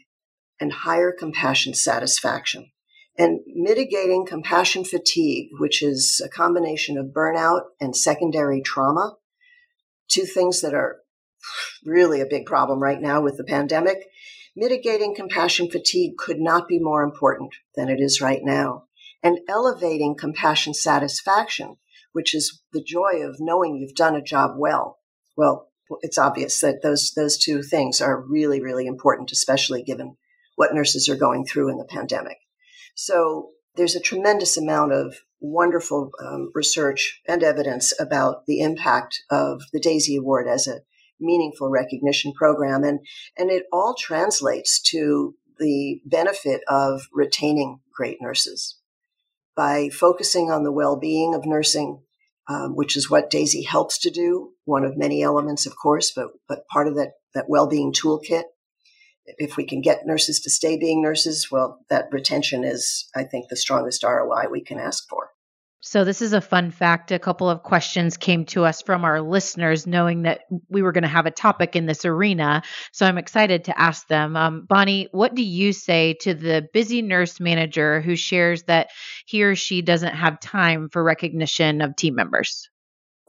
and 0.59 0.71
higher 0.71 1.11
compassion 1.11 1.73
satisfaction. 1.73 2.71
And 3.17 3.39
mitigating 3.47 4.25
compassion 4.25 4.85
fatigue, 4.85 5.49
which 5.57 5.81
is 5.83 6.21
a 6.23 6.29
combination 6.29 6.97
of 6.97 7.07
burnout 7.07 7.61
and 7.81 7.95
secondary 7.95 8.61
trauma, 8.61 9.15
two 10.07 10.23
things 10.23 10.61
that 10.61 10.73
are 10.73 10.99
really 11.83 12.21
a 12.21 12.25
big 12.25 12.45
problem 12.45 12.79
right 12.79 13.01
now 13.01 13.21
with 13.21 13.37
the 13.37 13.43
pandemic, 13.43 14.05
Mitigating 14.59 15.15
compassion 15.15 15.71
fatigue 15.71 16.17
could 16.17 16.37
not 16.37 16.67
be 16.67 16.79
more 16.79 17.01
important 17.01 17.55
than 17.75 17.87
it 17.87 18.01
is 18.01 18.19
right 18.19 18.41
now. 18.43 18.87
And 19.23 19.39
elevating 19.47 20.17
compassion 20.19 20.73
satisfaction, 20.73 21.77
which 22.11 22.35
is 22.35 22.61
the 22.73 22.83
joy 22.83 23.21
of 23.23 23.37
knowing 23.39 23.77
you've 23.77 23.95
done 23.95 24.17
a 24.17 24.21
job 24.21 24.57
well. 24.57 24.99
Well, 25.37 25.69
it's 26.01 26.17
obvious 26.17 26.59
that 26.59 26.81
those, 26.83 27.13
those 27.15 27.37
two 27.37 27.63
things 27.63 28.01
are 28.01 28.19
really, 28.19 28.61
really 28.61 28.85
important, 28.85 29.31
especially 29.31 29.81
given 29.81 30.17
what 30.57 30.73
nurses 30.73 31.07
are 31.07 31.15
going 31.15 31.45
through 31.45 31.69
in 31.69 31.77
the 31.77 31.85
pandemic. 31.85 32.39
So 32.95 33.51
there's 33.77 33.95
a 33.95 34.01
tremendous 34.01 34.57
amount 34.57 34.91
of 34.91 35.15
wonderful 35.39 36.11
um, 36.21 36.51
research 36.53 37.21
and 37.29 37.43
evidence 37.43 37.97
about 37.97 38.45
the 38.45 38.59
impact 38.59 39.23
of 39.31 39.61
the 39.71 39.79
DAISY 39.79 40.17
Award 40.17 40.49
as 40.49 40.67
a 40.67 40.81
meaningful 41.19 41.69
recognition 41.69 42.33
program. 42.33 42.83
And, 42.83 42.99
and 43.37 43.49
it 43.49 43.63
all 43.71 43.95
translates 43.97 44.81
to 44.91 45.35
the 45.59 46.01
benefit 46.05 46.61
of 46.67 47.07
retaining 47.13 47.79
great 47.93 48.17
nurses 48.21 48.77
by 49.55 49.89
focusing 49.89 50.49
on 50.49 50.63
the 50.63 50.71
well-being 50.71 51.35
of 51.35 51.45
nursing, 51.45 52.01
um, 52.47 52.75
which 52.75 52.95
is 52.95 53.09
what 53.09 53.29
Daisy 53.29 53.63
helps 53.63 53.97
to 53.99 54.09
do. 54.09 54.53
One 54.63 54.85
of 54.85 54.97
many 54.97 55.21
elements, 55.21 55.65
of 55.65 55.75
course, 55.75 56.11
but 56.15 56.27
but 56.47 56.65
part 56.67 56.87
of 56.87 56.95
that 56.95 57.11
that 57.33 57.49
well-being 57.49 57.91
toolkit. 57.91 58.43
If 59.37 59.57
we 59.57 59.65
can 59.65 59.81
get 59.81 60.07
nurses 60.07 60.39
to 60.39 60.49
stay 60.49 60.79
being 60.79 61.03
nurses, 61.03 61.49
well, 61.51 61.79
that 61.89 62.07
retention 62.11 62.63
is, 62.63 63.07
I 63.15 63.25
think, 63.25 63.49
the 63.49 63.55
strongest 63.55 64.03
ROI 64.03 64.45
we 64.49 64.61
can 64.61 64.79
ask 64.79 65.07
for. 65.07 65.29
So, 65.81 66.03
this 66.03 66.21
is 66.21 66.33
a 66.33 66.41
fun 66.41 66.71
fact. 66.71 67.11
A 67.11 67.19
couple 67.19 67.49
of 67.49 67.63
questions 67.63 68.17
came 68.17 68.45
to 68.47 68.65
us 68.65 68.81
from 68.81 69.05
our 69.05 69.21
listeners, 69.21 69.87
knowing 69.87 70.23
that 70.23 70.41
we 70.67 70.81
were 70.81 70.91
going 70.91 71.03
to 71.03 71.07
have 71.07 71.25
a 71.25 71.31
topic 71.31 71.75
in 71.75 71.85
this 71.85 72.03
arena. 72.03 72.63
So, 72.91 73.05
I'm 73.05 73.17
excited 73.17 73.63
to 73.65 73.79
ask 73.79 74.05
them. 74.07 74.35
Um, 74.35 74.65
Bonnie, 74.67 75.07
what 75.13 75.35
do 75.35 75.41
you 75.41 75.71
say 75.71 76.15
to 76.21 76.33
the 76.33 76.67
busy 76.73 77.01
nurse 77.01 77.39
manager 77.39 78.01
who 78.01 78.17
shares 78.17 78.63
that 78.63 78.89
he 79.25 79.41
or 79.43 79.55
she 79.55 79.81
doesn't 79.81 80.15
have 80.15 80.41
time 80.41 80.89
for 80.89 81.01
recognition 81.01 81.79
of 81.81 81.95
team 81.95 82.13
members? 82.13 82.69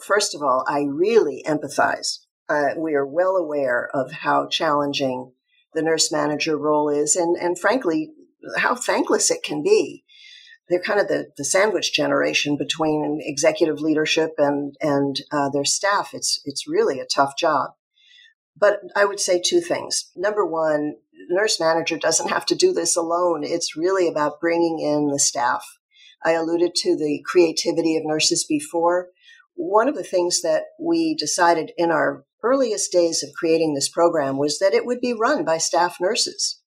First 0.04 0.34
of 0.34 0.42
all, 0.42 0.64
I 0.68 0.80
really 0.80 1.44
empathize. 1.46 2.18
Uh, 2.48 2.74
we 2.76 2.94
are 2.94 3.06
well 3.06 3.36
aware 3.36 3.88
of 3.94 4.10
how 4.10 4.48
challenging 4.48 5.32
the 5.72 5.82
nurse 5.82 6.10
manager 6.10 6.58
role 6.58 6.88
is, 6.88 7.14
and, 7.14 7.36
and 7.36 7.56
frankly, 7.56 8.10
how 8.56 8.74
thankless 8.74 9.30
it 9.30 9.44
can 9.44 9.62
be 9.62 10.02
they're 10.70 10.80
kind 10.80 11.00
of 11.00 11.08
the, 11.08 11.26
the 11.36 11.44
sandwich 11.44 11.92
generation 11.92 12.56
between 12.56 13.18
executive 13.22 13.80
leadership 13.80 14.34
and 14.38 14.76
and 14.80 15.20
uh, 15.32 15.50
their 15.50 15.64
staff. 15.64 16.10
It's 16.14 16.40
it's 16.44 16.68
really 16.68 17.00
a 17.00 17.06
tough 17.06 17.36
job. 17.36 17.72
But 18.56 18.80
I 18.94 19.04
would 19.04 19.20
say 19.20 19.40
two 19.40 19.60
things. 19.60 20.10
Number 20.14 20.46
one, 20.46 20.94
nurse 21.28 21.58
manager 21.58 21.98
doesn't 21.98 22.28
have 22.28 22.46
to 22.46 22.54
do 22.54 22.72
this 22.72 22.96
alone. 22.96 23.42
It's 23.42 23.76
really 23.76 24.06
about 24.06 24.40
bringing 24.40 24.78
in 24.80 25.08
the 25.08 25.18
staff. 25.18 25.64
I 26.24 26.32
alluded 26.32 26.74
to 26.76 26.96
the 26.96 27.24
creativity 27.26 27.96
of 27.96 28.04
nurses 28.04 28.44
before. 28.44 29.08
One 29.54 29.88
of 29.88 29.96
the 29.96 30.04
things 30.04 30.42
that 30.42 30.64
we 30.78 31.14
decided 31.14 31.72
in 31.76 31.90
our 31.90 32.24
earliest 32.42 32.92
days 32.92 33.22
of 33.22 33.30
creating 33.34 33.74
this 33.74 33.88
program 33.88 34.38
was 34.38 34.58
that 34.58 34.74
it 34.74 34.86
would 34.86 35.00
be 35.00 35.14
run 35.14 35.44
by 35.44 35.58
staff 35.58 35.96
nurses. 36.00 36.59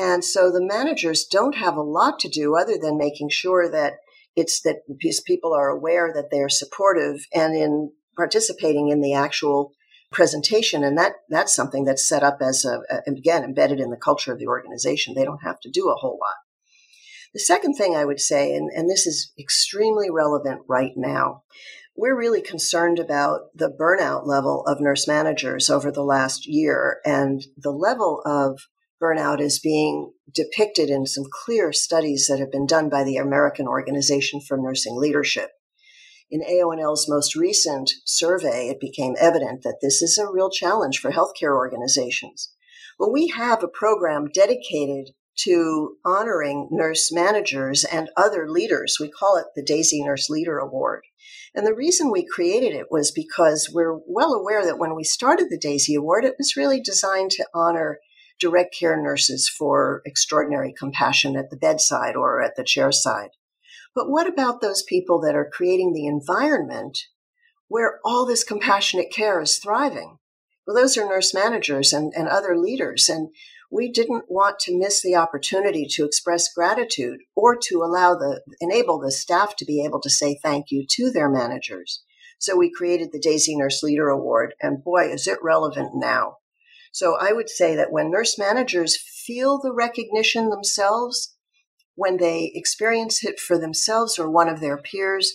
And 0.00 0.24
so 0.24 0.50
the 0.50 0.64
managers 0.64 1.26
don't 1.26 1.56
have 1.56 1.76
a 1.76 1.82
lot 1.82 2.18
to 2.20 2.28
do 2.28 2.56
other 2.56 2.78
than 2.80 2.96
making 2.96 3.28
sure 3.28 3.70
that 3.70 3.98
it's 4.34 4.62
that 4.62 4.76
these 4.88 5.20
people 5.20 5.52
are 5.52 5.68
aware 5.68 6.10
that 6.14 6.30
they're 6.30 6.48
supportive 6.48 7.26
and 7.34 7.54
in 7.54 7.92
participating 8.16 8.88
in 8.88 9.02
the 9.02 9.12
actual 9.12 9.72
presentation. 10.10 10.82
And 10.84 10.96
that, 10.96 11.12
that's 11.28 11.54
something 11.54 11.84
that's 11.84 12.08
set 12.08 12.22
up 12.22 12.38
as 12.40 12.64
a, 12.64 12.80
again, 13.06 13.44
embedded 13.44 13.78
in 13.78 13.90
the 13.90 13.96
culture 13.98 14.32
of 14.32 14.38
the 14.38 14.46
organization. 14.46 15.12
They 15.14 15.24
don't 15.24 15.42
have 15.42 15.60
to 15.60 15.70
do 15.70 15.90
a 15.90 15.96
whole 15.96 16.18
lot. 16.18 16.36
The 17.34 17.40
second 17.40 17.74
thing 17.74 17.94
I 17.94 18.06
would 18.06 18.20
say, 18.20 18.56
and, 18.56 18.70
and 18.74 18.88
this 18.88 19.06
is 19.06 19.32
extremely 19.38 20.08
relevant 20.10 20.62
right 20.66 20.92
now, 20.96 21.42
we're 21.94 22.16
really 22.16 22.40
concerned 22.40 22.98
about 22.98 23.50
the 23.54 23.70
burnout 23.70 24.26
level 24.26 24.64
of 24.66 24.80
nurse 24.80 25.06
managers 25.06 25.68
over 25.68 25.92
the 25.92 26.02
last 26.02 26.46
year 26.46 27.00
and 27.04 27.44
the 27.58 27.70
level 27.70 28.22
of 28.24 28.60
burnout 29.00 29.40
is 29.40 29.58
being 29.58 30.12
depicted 30.32 30.90
in 30.90 31.06
some 31.06 31.24
clear 31.44 31.72
studies 31.72 32.26
that 32.28 32.38
have 32.38 32.52
been 32.52 32.66
done 32.66 32.88
by 32.88 33.04
the 33.04 33.16
American 33.16 33.66
Organization 33.66 34.40
for 34.40 34.56
Nursing 34.56 34.96
Leadership. 34.96 35.50
In 36.30 36.42
AONL's 36.42 37.08
most 37.08 37.34
recent 37.34 37.90
survey, 38.04 38.68
it 38.68 38.78
became 38.78 39.16
evident 39.18 39.62
that 39.62 39.78
this 39.82 40.00
is 40.00 40.16
a 40.16 40.30
real 40.30 40.50
challenge 40.50 40.98
for 40.98 41.10
healthcare 41.10 41.56
organizations. 41.56 42.52
Well, 42.98 43.10
we 43.10 43.28
have 43.28 43.64
a 43.64 43.68
program 43.68 44.28
dedicated 44.32 45.10
to 45.38 45.96
honoring 46.04 46.68
nurse 46.70 47.10
managers 47.10 47.84
and 47.84 48.10
other 48.16 48.48
leaders. 48.48 48.98
We 49.00 49.08
call 49.08 49.36
it 49.38 49.46
the 49.56 49.62
Daisy 49.62 50.04
Nurse 50.04 50.28
Leader 50.28 50.58
Award. 50.58 51.04
And 51.54 51.66
the 51.66 51.74
reason 51.74 52.10
we 52.10 52.26
created 52.26 52.74
it 52.74 52.86
was 52.90 53.10
because 53.10 53.70
we're 53.72 53.98
well 54.06 54.34
aware 54.34 54.64
that 54.64 54.78
when 54.78 54.94
we 54.94 55.02
started 55.02 55.48
the 55.50 55.58
Daisy 55.58 55.94
Award, 55.94 56.24
it 56.24 56.36
was 56.38 56.56
really 56.56 56.80
designed 56.80 57.32
to 57.32 57.46
honor 57.54 57.98
direct 58.40 58.74
care 58.74 59.00
nurses 59.00 59.48
for 59.48 60.02
extraordinary 60.04 60.72
compassion 60.76 61.36
at 61.36 61.50
the 61.50 61.56
bedside 61.56 62.16
or 62.16 62.42
at 62.42 62.56
the 62.56 62.64
chair 62.64 62.90
side. 62.90 63.30
But 63.94 64.08
what 64.08 64.26
about 64.26 64.60
those 64.60 64.82
people 64.82 65.20
that 65.20 65.34
are 65.34 65.50
creating 65.50 65.92
the 65.92 66.06
environment 66.06 66.98
where 67.68 68.00
all 68.04 68.26
this 68.26 68.42
compassionate 68.42 69.12
care 69.12 69.40
is 69.40 69.58
thriving? 69.58 70.18
Well, 70.66 70.76
those 70.76 70.96
are 70.96 71.08
nurse 71.08 71.34
managers 71.34 71.92
and, 71.92 72.12
and 72.16 72.28
other 72.28 72.56
leaders. 72.56 73.08
And 73.08 73.28
we 73.70 73.90
didn't 73.90 74.24
want 74.28 74.58
to 74.60 74.78
miss 74.78 75.02
the 75.02 75.16
opportunity 75.16 75.86
to 75.90 76.04
express 76.04 76.52
gratitude 76.52 77.20
or 77.36 77.56
to 77.68 77.82
allow 77.82 78.14
the, 78.14 78.42
enable 78.60 78.98
the 78.98 79.12
staff 79.12 79.54
to 79.56 79.64
be 79.64 79.84
able 79.84 80.00
to 80.00 80.10
say 80.10 80.38
thank 80.42 80.70
you 80.70 80.84
to 80.90 81.10
their 81.10 81.30
managers. 81.30 82.02
So 82.38 82.56
we 82.56 82.72
created 82.72 83.10
the 83.12 83.20
Daisy 83.20 83.56
Nurse 83.56 83.82
Leader 83.82 84.08
Award. 84.08 84.54
And 84.60 84.82
boy, 84.82 85.10
is 85.10 85.26
it 85.26 85.38
relevant 85.42 85.92
now. 85.94 86.36
So 86.92 87.16
I 87.20 87.32
would 87.32 87.48
say 87.48 87.76
that 87.76 87.92
when 87.92 88.10
nurse 88.10 88.38
managers 88.38 88.98
feel 89.26 89.58
the 89.58 89.72
recognition 89.72 90.50
themselves, 90.50 91.36
when 91.94 92.16
they 92.16 92.50
experience 92.54 93.24
it 93.24 93.38
for 93.38 93.58
themselves 93.58 94.18
or 94.18 94.30
one 94.30 94.48
of 94.48 94.60
their 94.60 94.76
peers, 94.76 95.32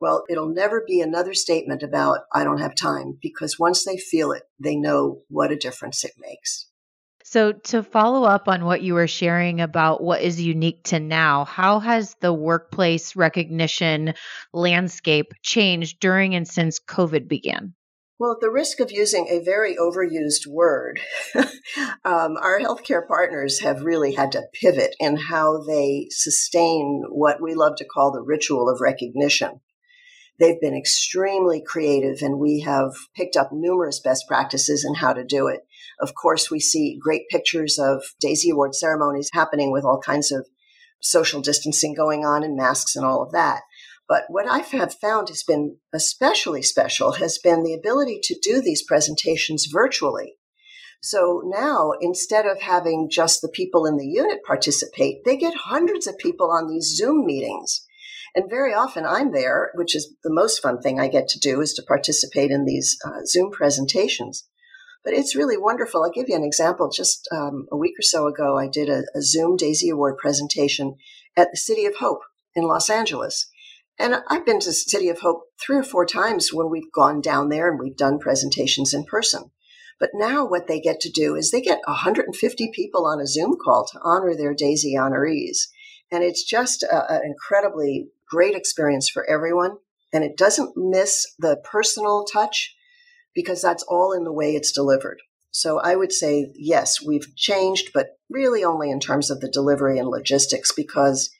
well, 0.00 0.24
it'll 0.28 0.52
never 0.52 0.84
be 0.86 1.00
another 1.00 1.34
statement 1.34 1.82
about, 1.82 2.20
I 2.32 2.44
don't 2.44 2.60
have 2.60 2.74
time, 2.74 3.18
because 3.20 3.58
once 3.58 3.84
they 3.84 3.96
feel 3.96 4.32
it, 4.32 4.42
they 4.58 4.76
know 4.76 5.22
what 5.28 5.52
a 5.52 5.56
difference 5.56 6.04
it 6.04 6.12
makes. 6.18 6.68
So, 7.26 7.52
to 7.52 7.82
follow 7.82 8.24
up 8.24 8.48
on 8.48 8.66
what 8.66 8.82
you 8.82 8.94
were 8.94 9.06
sharing 9.06 9.62
about 9.62 10.02
what 10.02 10.20
is 10.20 10.40
unique 10.40 10.84
to 10.84 11.00
now, 11.00 11.46
how 11.46 11.80
has 11.80 12.14
the 12.20 12.34
workplace 12.34 13.16
recognition 13.16 14.12
landscape 14.52 15.32
changed 15.42 16.00
during 16.00 16.34
and 16.34 16.46
since 16.46 16.78
COVID 16.78 17.26
began? 17.26 17.74
Well, 18.24 18.32
at 18.32 18.40
the 18.40 18.50
risk 18.50 18.80
of 18.80 18.90
using 18.90 19.28
a 19.28 19.44
very 19.44 19.76
overused 19.76 20.46
word, 20.46 20.98
um, 21.36 22.38
our 22.40 22.58
healthcare 22.58 23.06
partners 23.06 23.60
have 23.60 23.82
really 23.82 24.14
had 24.14 24.32
to 24.32 24.48
pivot 24.54 24.96
in 24.98 25.18
how 25.18 25.62
they 25.62 26.06
sustain 26.08 27.04
what 27.10 27.42
we 27.42 27.52
love 27.54 27.76
to 27.76 27.84
call 27.84 28.12
the 28.12 28.22
ritual 28.22 28.70
of 28.70 28.80
recognition. 28.80 29.60
They've 30.38 30.58
been 30.58 30.74
extremely 30.74 31.62
creative, 31.62 32.22
and 32.22 32.38
we 32.38 32.60
have 32.60 32.94
picked 33.14 33.36
up 33.36 33.50
numerous 33.52 34.00
best 34.00 34.24
practices 34.26 34.86
in 34.86 34.94
how 34.94 35.12
to 35.12 35.22
do 35.22 35.46
it. 35.46 35.60
Of 36.00 36.14
course, 36.14 36.50
we 36.50 36.60
see 36.60 36.98
great 36.98 37.28
pictures 37.28 37.78
of 37.78 38.04
Daisy 38.20 38.48
Award 38.48 38.74
ceremonies 38.74 39.28
happening 39.34 39.70
with 39.70 39.84
all 39.84 40.00
kinds 40.00 40.32
of 40.32 40.46
social 40.98 41.42
distancing 41.42 41.92
going 41.92 42.24
on 42.24 42.42
and 42.42 42.56
masks 42.56 42.96
and 42.96 43.04
all 43.04 43.22
of 43.22 43.32
that. 43.32 43.60
But 44.08 44.24
what 44.28 44.46
I 44.48 44.58
have 44.58 44.94
found 44.94 45.28
has 45.28 45.42
been 45.42 45.78
especially 45.92 46.62
special 46.62 47.12
has 47.12 47.38
been 47.38 47.62
the 47.62 47.74
ability 47.74 48.20
to 48.24 48.38
do 48.42 48.60
these 48.60 48.82
presentations 48.82 49.66
virtually. 49.66 50.34
So 51.00 51.42
now, 51.44 51.92
instead 52.00 52.46
of 52.46 52.62
having 52.62 53.10
just 53.10 53.40
the 53.42 53.48
people 53.48 53.86
in 53.86 53.96
the 53.96 54.06
unit 54.06 54.42
participate, 54.42 55.24
they 55.24 55.36
get 55.36 55.54
hundreds 55.54 56.06
of 56.06 56.18
people 56.18 56.50
on 56.50 56.68
these 56.68 56.94
Zoom 56.96 57.26
meetings. 57.26 57.86
And 58.34 58.50
very 58.50 58.74
often 58.74 59.04
I'm 59.06 59.32
there, 59.32 59.70
which 59.74 59.94
is 59.94 60.14
the 60.24 60.32
most 60.32 60.60
fun 60.60 60.80
thing 60.80 60.98
I 60.98 61.08
get 61.08 61.28
to 61.28 61.38
do 61.38 61.60
is 61.60 61.72
to 61.74 61.82
participate 61.82 62.50
in 62.50 62.64
these 62.64 62.96
uh, 63.04 63.24
Zoom 63.26 63.50
presentations. 63.50 64.48
But 65.04 65.12
it's 65.12 65.36
really 65.36 65.58
wonderful. 65.58 66.02
I'll 66.02 66.10
give 66.10 66.28
you 66.28 66.36
an 66.36 66.42
example. 66.42 66.90
Just 66.90 67.28
um, 67.30 67.66
a 67.70 67.76
week 67.76 67.94
or 67.98 68.02
so 68.02 68.26
ago, 68.26 68.58
I 68.58 68.66
did 68.66 68.88
a, 68.88 69.02
a 69.14 69.20
Zoom 69.22 69.56
Daisy 69.56 69.90
Award 69.90 70.16
presentation 70.16 70.96
at 71.36 71.50
the 71.50 71.58
City 71.58 71.84
of 71.84 71.96
Hope 71.96 72.22
in 72.54 72.64
Los 72.64 72.88
Angeles. 72.88 73.46
And 73.98 74.16
I've 74.28 74.44
been 74.44 74.60
to 74.60 74.72
City 74.72 75.08
of 75.08 75.20
Hope 75.20 75.42
three 75.64 75.76
or 75.76 75.84
four 75.84 76.04
times 76.04 76.52
when 76.52 76.70
we've 76.70 76.92
gone 76.92 77.20
down 77.20 77.48
there 77.48 77.70
and 77.70 77.78
we've 77.78 77.96
done 77.96 78.18
presentations 78.18 78.92
in 78.92 79.04
person. 79.04 79.50
But 80.00 80.10
now 80.14 80.44
what 80.44 80.66
they 80.66 80.80
get 80.80 81.00
to 81.00 81.10
do 81.10 81.36
is 81.36 81.50
they 81.50 81.60
get 81.60 81.80
150 81.86 82.70
people 82.74 83.06
on 83.06 83.20
a 83.20 83.26
Zoom 83.26 83.56
call 83.62 83.86
to 83.86 84.00
honor 84.02 84.34
their 84.34 84.52
Daisy 84.52 84.94
honorees. 84.98 85.68
And 86.10 86.24
it's 86.24 86.42
just 86.42 86.82
an 86.82 87.22
incredibly 87.24 88.08
great 88.28 88.56
experience 88.56 89.08
for 89.08 89.28
everyone. 89.30 89.76
And 90.12 90.24
it 90.24 90.36
doesn't 90.36 90.76
miss 90.76 91.26
the 91.38 91.56
personal 91.64 92.24
touch 92.24 92.74
because 93.34 93.62
that's 93.62 93.84
all 93.84 94.12
in 94.12 94.24
the 94.24 94.32
way 94.32 94.54
it's 94.54 94.72
delivered. 94.72 95.20
So 95.50 95.78
I 95.80 95.94
would 95.94 96.12
say, 96.12 96.52
yes, 96.56 97.00
we've 97.00 97.34
changed, 97.36 97.90
but 97.94 98.18
really 98.28 98.64
only 98.64 98.90
in 98.90 98.98
terms 98.98 99.30
of 99.30 99.40
the 99.40 99.48
delivery 99.48 99.98
and 99.98 100.08
logistics 100.08 100.72
because 100.72 101.30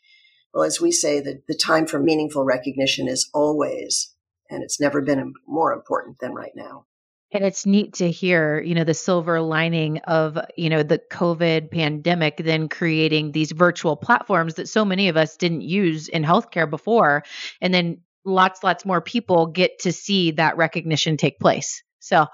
well, 0.54 0.64
as 0.64 0.80
we 0.80 0.92
say, 0.92 1.20
the, 1.20 1.42
the 1.48 1.54
time 1.54 1.86
for 1.86 1.98
meaningful 1.98 2.44
recognition 2.44 3.08
is 3.08 3.28
always, 3.34 4.14
and 4.48 4.62
it's 4.62 4.80
never 4.80 5.02
been 5.02 5.34
more 5.48 5.72
important 5.72 6.20
than 6.20 6.32
right 6.32 6.52
now. 6.54 6.86
And 7.32 7.44
it's 7.44 7.66
neat 7.66 7.94
to 7.94 8.08
hear, 8.08 8.60
you 8.60 8.76
know, 8.76 8.84
the 8.84 8.94
silver 8.94 9.40
lining 9.40 9.98
of, 9.98 10.38
you 10.56 10.70
know, 10.70 10.84
the 10.84 11.00
COVID 11.10 11.72
pandemic, 11.72 12.36
then 12.36 12.68
creating 12.68 13.32
these 13.32 13.50
virtual 13.50 13.96
platforms 13.96 14.54
that 14.54 14.68
so 14.68 14.84
many 14.84 15.08
of 15.08 15.16
us 15.16 15.36
didn't 15.36 15.62
use 15.62 16.06
in 16.06 16.22
healthcare 16.22 16.70
before. 16.70 17.24
And 17.60 17.74
then 17.74 18.02
lots, 18.24 18.62
lots 18.62 18.84
more 18.84 19.00
people 19.00 19.48
get 19.48 19.80
to 19.80 19.92
see 19.92 20.30
that 20.32 20.56
recognition 20.56 21.16
take 21.16 21.40
place. 21.40 21.82
So, 21.98 22.26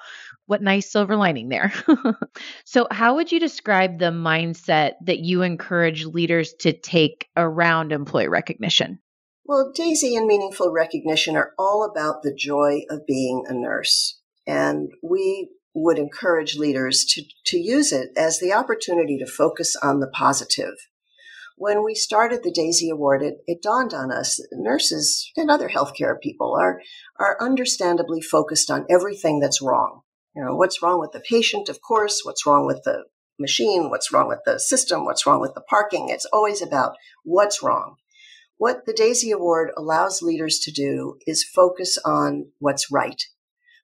what 0.51 0.61
nice 0.61 0.91
silver 0.91 1.15
lining 1.15 1.49
there. 1.49 1.73
so, 2.65 2.89
how 2.91 3.15
would 3.15 3.31
you 3.31 3.39
describe 3.39 4.01
the 4.01 4.07
mindset 4.07 4.95
that 5.05 5.21
you 5.21 5.43
encourage 5.43 6.05
leaders 6.05 6.53
to 6.61 6.73
take 6.73 7.29
around 7.37 7.93
employee 7.93 8.27
recognition? 8.27 8.99
Well, 9.45 9.71
Daisy 9.73 10.17
and 10.17 10.27
meaningful 10.27 10.73
recognition 10.73 11.37
are 11.37 11.53
all 11.57 11.89
about 11.89 12.23
the 12.23 12.35
joy 12.35 12.81
of 12.91 13.07
being 13.07 13.45
a 13.47 13.55
nurse. 13.55 14.19
And 14.45 14.91
we 15.05 15.51
would 15.73 15.99
encourage 15.99 16.57
leaders 16.57 17.05
to, 17.11 17.23
to 17.47 17.57
use 17.57 17.93
it 17.93 18.11
as 18.17 18.41
the 18.41 18.53
opportunity 18.53 19.19
to 19.19 19.27
focus 19.27 19.77
on 19.81 20.01
the 20.01 20.09
positive. 20.09 20.75
When 21.57 21.85
we 21.85 21.95
started 21.95 22.41
the 22.43 22.51
Daisy 22.53 22.91
Award, 22.91 23.23
it, 23.23 23.39
it 23.47 23.63
dawned 23.63 23.95
on 23.95 24.11
us 24.11 24.37
that 24.37 24.49
nurses 24.53 25.31
and 25.37 25.49
other 25.49 25.69
healthcare 25.69 26.21
people 26.21 26.57
are, 26.61 26.81
are 27.21 27.37
understandably 27.41 28.21
focused 28.21 28.69
on 28.69 28.87
everything 28.91 29.39
that's 29.39 29.63
wrong. 29.63 30.01
You 30.35 30.45
know, 30.45 30.55
what's 30.55 30.83
wrong 30.83 31.01
with 31.01 31.13
the 31.13 31.21
patient, 31.21 31.69
of 31.69 31.81
course, 31.81 32.21
what's 32.23 32.47
wrong 32.47 32.67
with 32.67 32.83
the 32.85 33.05
machine, 33.39 33.91
what's 33.91 34.13
wrong 34.13 34.29
with 34.29 34.41
the 34.45 34.59
system, 34.61 35.05
what's 35.05 35.27
wrong 35.27 35.41
with 35.41 35.55
the 35.55 35.63
parking. 35.63 36.09
It's 36.09 36.27
always 36.27 36.63
about 36.63 36.97
what's 37.25 37.63
wrong. 37.63 37.97
What 38.57 38.85
the 38.85 38.93
Daisy 38.93 39.31
Award 39.31 39.71
allows 39.77 40.23
leaders 40.23 40.59
to 40.61 40.71
do 40.71 41.17
is 41.27 41.43
focus 41.43 41.99
on 42.05 42.53
what's 42.59 42.93
right, 42.93 43.23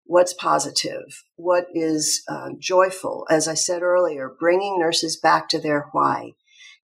what's 0.04 0.34
positive, 0.34 1.24
what 1.36 1.66
is 1.72 2.22
uh, 2.28 2.50
joyful. 2.58 3.26
As 3.30 3.48
I 3.48 3.54
said 3.54 3.82
earlier, 3.82 4.30
bringing 4.38 4.78
nurses 4.78 5.16
back 5.16 5.48
to 5.48 5.58
their 5.58 5.88
why, 5.92 6.32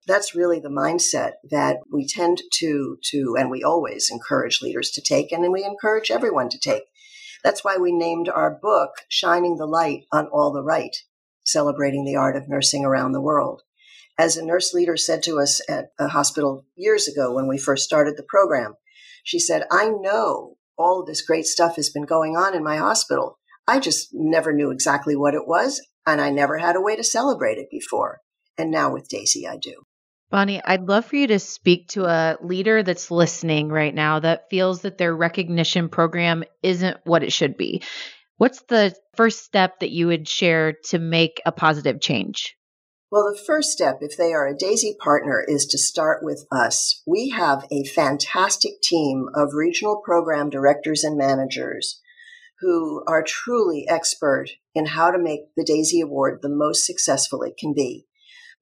that's 0.07 0.35
really 0.35 0.59
the 0.59 0.69
mindset 0.69 1.33
that 1.49 1.77
we 1.91 2.05
tend 2.07 2.41
to 2.55 2.97
to 3.11 3.35
and 3.39 3.49
we 3.49 3.63
always 3.63 4.09
encourage 4.11 4.61
leaders 4.61 4.91
to 4.91 5.01
take 5.01 5.31
and 5.31 5.49
we 5.51 5.63
encourage 5.63 6.11
everyone 6.11 6.49
to 6.49 6.59
take 6.59 6.83
that's 7.43 7.63
why 7.63 7.77
we 7.77 7.91
named 7.91 8.29
our 8.29 8.51
book 8.51 8.91
shining 9.09 9.57
the 9.57 9.65
light 9.65 10.05
on 10.11 10.27
all 10.27 10.51
the 10.51 10.63
right 10.63 10.95
celebrating 11.45 12.05
the 12.05 12.15
art 12.15 12.35
of 12.35 12.47
nursing 12.47 12.85
around 12.85 13.11
the 13.11 13.21
world. 13.21 13.63
As 14.17 14.37
a 14.37 14.45
nurse 14.45 14.73
leader 14.73 14.95
said 14.95 15.23
to 15.23 15.39
us 15.39 15.61
at 15.67 15.89
a 15.99 16.07
hospital 16.07 16.65
years 16.75 17.07
ago 17.07 17.33
when 17.33 17.47
we 17.47 17.57
first 17.57 17.83
started 17.83 18.15
the 18.15 18.25
program 18.27 18.75
she 19.23 19.39
said 19.39 19.63
i 19.71 19.87
know 19.87 20.57
all 20.77 21.01
of 21.01 21.07
this 21.07 21.21
great 21.21 21.45
stuff 21.45 21.77
has 21.77 21.89
been 21.89 22.03
going 22.03 22.35
on 22.35 22.55
in 22.55 22.63
my 22.63 22.77
hospital. 22.77 23.37
I 23.67 23.79
just 23.79 24.09
never 24.11 24.51
knew 24.51 24.71
exactly 24.71 25.15
what 25.15 25.35
it 25.35 25.47
was 25.47 25.81
and 26.05 26.19
i 26.19 26.29
never 26.29 26.57
had 26.57 26.75
a 26.75 26.81
way 26.81 26.95
to 26.95 27.03
celebrate 27.03 27.57
it 27.57 27.69
before. 27.71 28.19
And 28.57 28.69
now 28.69 28.91
with 28.93 29.07
daisy 29.07 29.47
i 29.47 29.57
do 29.57 29.83
Bonnie, 30.33 30.63
I'd 30.65 30.87
love 30.87 31.05
for 31.05 31.15
you 31.15 31.27
to 31.27 31.37
speak 31.37 31.89
to 31.89 32.05
a 32.05 32.39
leader 32.41 32.81
that's 32.81 33.11
listening 33.11 33.69
right 33.69 33.93
now 33.93 34.19
that 34.19 34.49
feels 34.49 34.81
that 34.81 34.97
their 34.97 35.15
recognition 35.15 35.89
program 35.89 36.43
isn't 36.63 36.97
what 37.03 37.21
it 37.21 37.31
should 37.31 37.55
be. 37.55 37.83
What's 38.37 38.63
the 38.63 38.95
first 39.15 39.43
step 39.43 39.81
that 39.81 39.91
you 39.91 40.07
would 40.07 40.27
share 40.27 40.73
to 40.85 40.97
make 40.97 41.39
a 41.45 41.51
positive 41.51 42.01
change? 42.01 42.55
Well, 43.11 43.31
the 43.31 43.39
first 43.45 43.69
step, 43.73 43.99
if 44.01 44.17
they 44.17 44.33
are 44.33 44.47
a 44.47 44.57
Daisy 44.57 44.95
partner, 44.99 45.45
is 45.47 45.67
to 45.67 45.77
start 45.77 46.23
with 46.23 46.47
us. 46.51 47.03
We 47.05 47.29
have 47.29 47.67
a 47.71 47.83
fantastic 47.83 48.81
team 48.81 49.27
of 49.35 49.53
regional 49.53 50.01
program 50.03 50.49
directors 50.49 51.03
and 51.03 51.15
managers 51.15 52.01
who 52.59 53.03
are 53.05 53.21
truly 53.21 53.85
expert 53.87 54.47
in 54.73 54.87
how 54.87 55.11
to 55.11 55.19
make 55.19 55.53
the 55.55 55.63
Daisy 55.63 56.01
Award 56.01 56.39
the 56.41 56.49
most 56.49 56.87
successful 56.87 57.43
it 57.43 57.55
can 57.55 57.75
be. 57.75 58.07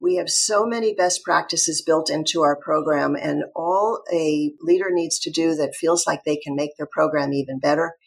We 0.02 0.16
have 0.16 0.32
so 0.32 0.66
many 0.66 0.96
best 0.96 1.24
practices 1.24 1.84
built 1.84 2.10
into 2.10 2.42
our 2.42 2.56
program, 2.56 3.16
and 3.16 3.44
all 3.56 4.02
a 4.12 4.52
leader 4.60 4.90
needs 4.90 5.20
to 5.20 5.30
do 5.30 5.54
that 5.54 5.76
feels 5.76 6.08
like 6.08 6.24
they 6.24 6.38
can 6.38 6.56
make 6.56 6.76
their 6.76 6.88
program 6.92 7.34
even 7.34 7.60
better 7.60 7.98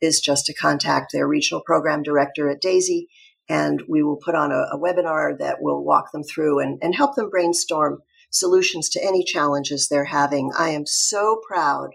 is 0.00 0.20
just 0.20 0.46
to 0.46 0.52
contact 0.52 1.12
their 1.12 1.28
regional 1.28 1.62
program 1.64 2.02
director 2.02 2.50
at 2.50 2.60
Daisy, 2.60 3.08
and 3.48 3.84
we 3.88 4.02
will 4.02 4.16
put 4.16 4.34
on 4.34 4.50
a, 4.50 4.66
a 4.72 4.80
webinar 4.80 5.38
that 5.38 5.58
will 5.60 5.84
walk 5.84 6.10
them 6.10 6.24
through 6.24 6.58
and, 6.58 6.80
and 6.82 6.96
help 6.96 7.14
them 7.14 7.30
brainstorm 7.30 8.02
solutions 8.30 8.88
to 8.88 9.04
any 9.04 9.22
challenges 9.22 9.86
they're 9.86 10.06
having. 10.06 10.50
I 10.58 10.70
am 10.70 10.86
so 10.86 11.40
proud 11.46 11.90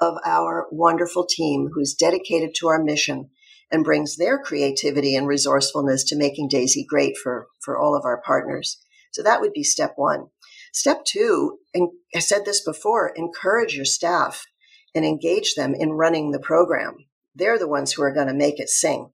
of 0.00 0.14
our 0.24 0.68
wonderful 0.70 1.26
team 1.26 1.68
who's 1.74 1.92
dedicated 1.92 2.54
to 2.54 2.68
our 2.68 2.82
mission 2.82 3.28
and 3.70 3.84
brings 3.84 4.16
their 4.16 4.38
creativity 4.38 5.14
and 5.14 5.26
resourcefulness 5.26 6.02
to 6.04 6.16
making 6.16 6.48
Daisy 6.48 6.86
great 6.88 7.18
for, 7.22 7.48
for 7.60 7.78
all 7.78 7.94
of 7.94 8.06
our 8.06 8.22
partners. 8.22 8.82
So 9.12 9.22
that 9.22 9.40
would 9.40 9.52
be 9.52 9.62
step 9.62 9.94
one. 9.96 10.26
Step 10.72 11.04
two 11.04 11.58
and 11.74 11.90
I 12.14 12.18
said 12.18 12.44
this 12.44 12.62
before, 12.64 13.12
encourage 13.14 13.74
your 13.74 13.84
staff 13.84 14.46
and 14.94 15.04
engage 15.04 15.54
them 15.54 15.74
in 15.74 15.92
running 15.92 16.30
the 16.30 16.38
program. 16.38 16.96
They're 17.34 17.58
the 17.58 17.68
ones 17.68 17.92
who 17.92 18.02
are 18.02 18.12
going 18.12 18.26
to 18.26 18.34
make 18.34 18.58
it 18.58 18.68
sing. 18.68 19.10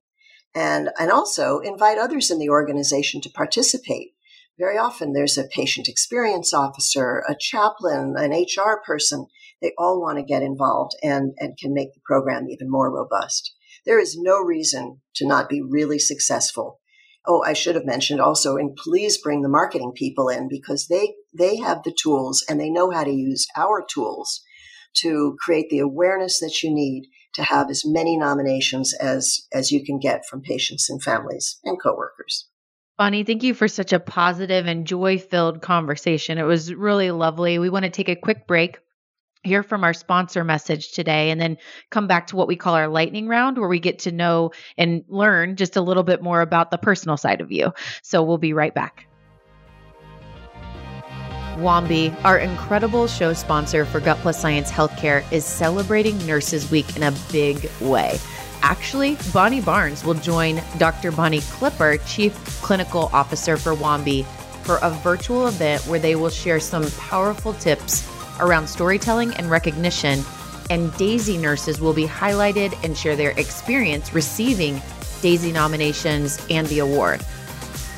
And, 0.55 0.91
and 0.99 1.11
also 1.11 1.59
invite 1.59 1.99
others 1.99 2.31
in 2.31 2.39
the 2.39 2.49
organization 2.49 3.21
to 3.21 3.31
participate. 3.31 4.13
Very 4.59 4.77
often 4.77 5.13
there's 5.13 5.39
a 5.39 5.45
patient 5.45 5.89
experience 5.89 6.53
officer, 6.53 7.23
a 7.29 7.37
chaplain, 7.39 8.15
an 8.17 8.33
HR 8.33 8.81
person. 8.85 9.27
They 9.63 9.73
all 9.79 10.01
want 10.01 10.19
to 10.19 10.25
get 10.25 10.43
involved 10.43 10.97
and, 11.03 11.35
and 11.39 11.57
can 11.57 11.75
make 11.75 11.95
the 11.95 12.01
program 12.05 12.49
even 12.49 12.71
more 12.71 12.93
robust. 12.93 13.55
There 13.85 14.01
is 14.01 14.19
no 14.19 14.39
reason 14.39 15.01
to 15.17 15.27
not 15.27 15.49
be 15.49 15.63
really 15.63 15.99
successful. 15.99 16.81
Oh, 17.27 17.43
I 17.45 17.53
should 17.53 17.75
have 17.75 17.85
mentioned 17.85 18.21
also, 18.21 18.57
and 18.57 18.77
please 18.77 19.19
bring 19.19 19.43
the 19.43 19.49
marketing 19.49 19.93
people 19.95 20.29
in 20.29 20.49
because 20.49 20.87
they, 20.87 21.15
they 21.37 21.57
have 21.57 21.83
the 21.83 21.93
tools 21.93 22.45
and 22.49 22.59
they 22.59 22.71
know 22.71 22.91
how 22.91 23.05
to 23.05 23.11
use 23.11 23.47
our 23.57 23.85
tools 23.85 24.43
to 24.97 25.37
create 25.41 25.69
the 25.69 25.81
awareness 25.81 26.41
that 26.41 26.63
you 26.63 26.73
need 26.73 27.09
to 27.35 27.43
have 27.43 27.71
as 27.71 27.83
many 27.85 28.17
nominations 28.17 28.95
as, 28.95 29.47
as 29.53 29.71
you 29.71 29.85
can 29.85 29.99
get 29.99 30.27
from 30.27 30.41
patients 30.41 30.89
and 30.89 31.03
families 31.03 31.59
and 31.65 31.81
coworkers. 31.81 32.49
Bonnie, 32.97 33.23
thank 33.23 33.45
you 33.45 33.55
for 33.55 33.69
such 33.69 33.93
a 33.93 34.01
positive 34.01 34.67
and 34.67 34.87
joy 34.87 35.19
filled 35.19 35.63
conversation. 35.63 36.37
It 36.39 36.43
was 36.43 36.75
really 36.75 37.13
lovely. 37.13 37.59
We 37.59 37.71
want 37.71 37.85
to 37.85 37.91
take 37.91 38.09
a 38.09 38.17
quick 38.17 38.47
break 38.49 38.79
hear 39.45 39.63
from 39.63 39.85
our 39.85 39.95
sponsor 39.95 40.45
message 40.45 40.93
today 40.93 41.31
and 41.31 41.41
then 41.41 41.57
come 41.91 42.07
back 42.07 42.27
to 42.29 42.37
what 42.37 42.49
we 42.49 42.57
call 42.57 42.75
our 42.75 42.89
lightning 42.89 43.29
round 43.29 43.59
where 43.59 43.69
we 43.69 43.79
get 43.79 43.99
to 44.01 44.13
know 44.13 44.51
and 44.77 45.05
learn 45.09 45.57
just 45.57 45.77
a 45.77 45.81
little 45.81 46.03
bit 46.03 46.23
more 46.23 46.41
about 46.41 46.71
the 46.71 46.79
personal 46.79 47.17
side 47.17 47.41
of 47.41 47.53
you. 47.53 47.73
So 48.03 48.23
we'll 48.23 48.39
be 48.39 48.53
right 48.53 48.75
back. 48.75 49.07
Wambi, 51.57 52.15
our 52.25 52.39
incredible 52.39 53.09
show 53.09 53.33
sponsor 53.33 53.85
for 53.85 53.99
Gut 53.99 54.17
Plus 54.19 54.41
Science 54.41 54.71
Healthcare, 54.71 55.25
is 55.33 55.45
celebrating 55.45 56.17
Nurses 56.25 56.71
Week 56.71 56.97
in 56.97 57.03
a 57.03 57.13
big 57.33 57.69
way. 57.81 58.19
Actually, 58.63 59.17
Bonnie 59.33 59.61
Barnes 59.61 60.05
will 60.05 60.15
join 60.15 60.63
Dr. 60.79 61.11
Bonnie 61.11 61.41
Clipper, 61.41 61.97
Chief 62.07 62.35
Clinical 62.63 63.11
Officer 63.13 63.57
for 63.57 63.75
Wambi, 63.75 64.25
for 64.63 64.77
a 64.83 64.91
virtual 64.91 65.49
event 65.49 65.85
where 65.87 65.99
they 65.99 66.15
will 66.15 66.31
share 66.31 66.61
some 66.61 66.89
powerful 66.93 67.55
tips 67.55 68.09
around 68.41 68.69
storytelling 68.69 69.35
and 69.35 69.51
recognition. 69.51 70.23
And 70.71 70.95
Daisy 70.97 71.39
nurses 71.39 71.81
will 71.81 71.95
be 71.95 72.07
highlighted 72.07 72.73
and 72.85 72.97
share 72.97 73.17
their 73.17 73.31
experience 73.33 74.13
receiving 74.13 74.81
Daisy 75.23 75.53
nominations 75.53 76.45
and 76.51 76.67
the 76.69 76.81
award. 76.81 77.25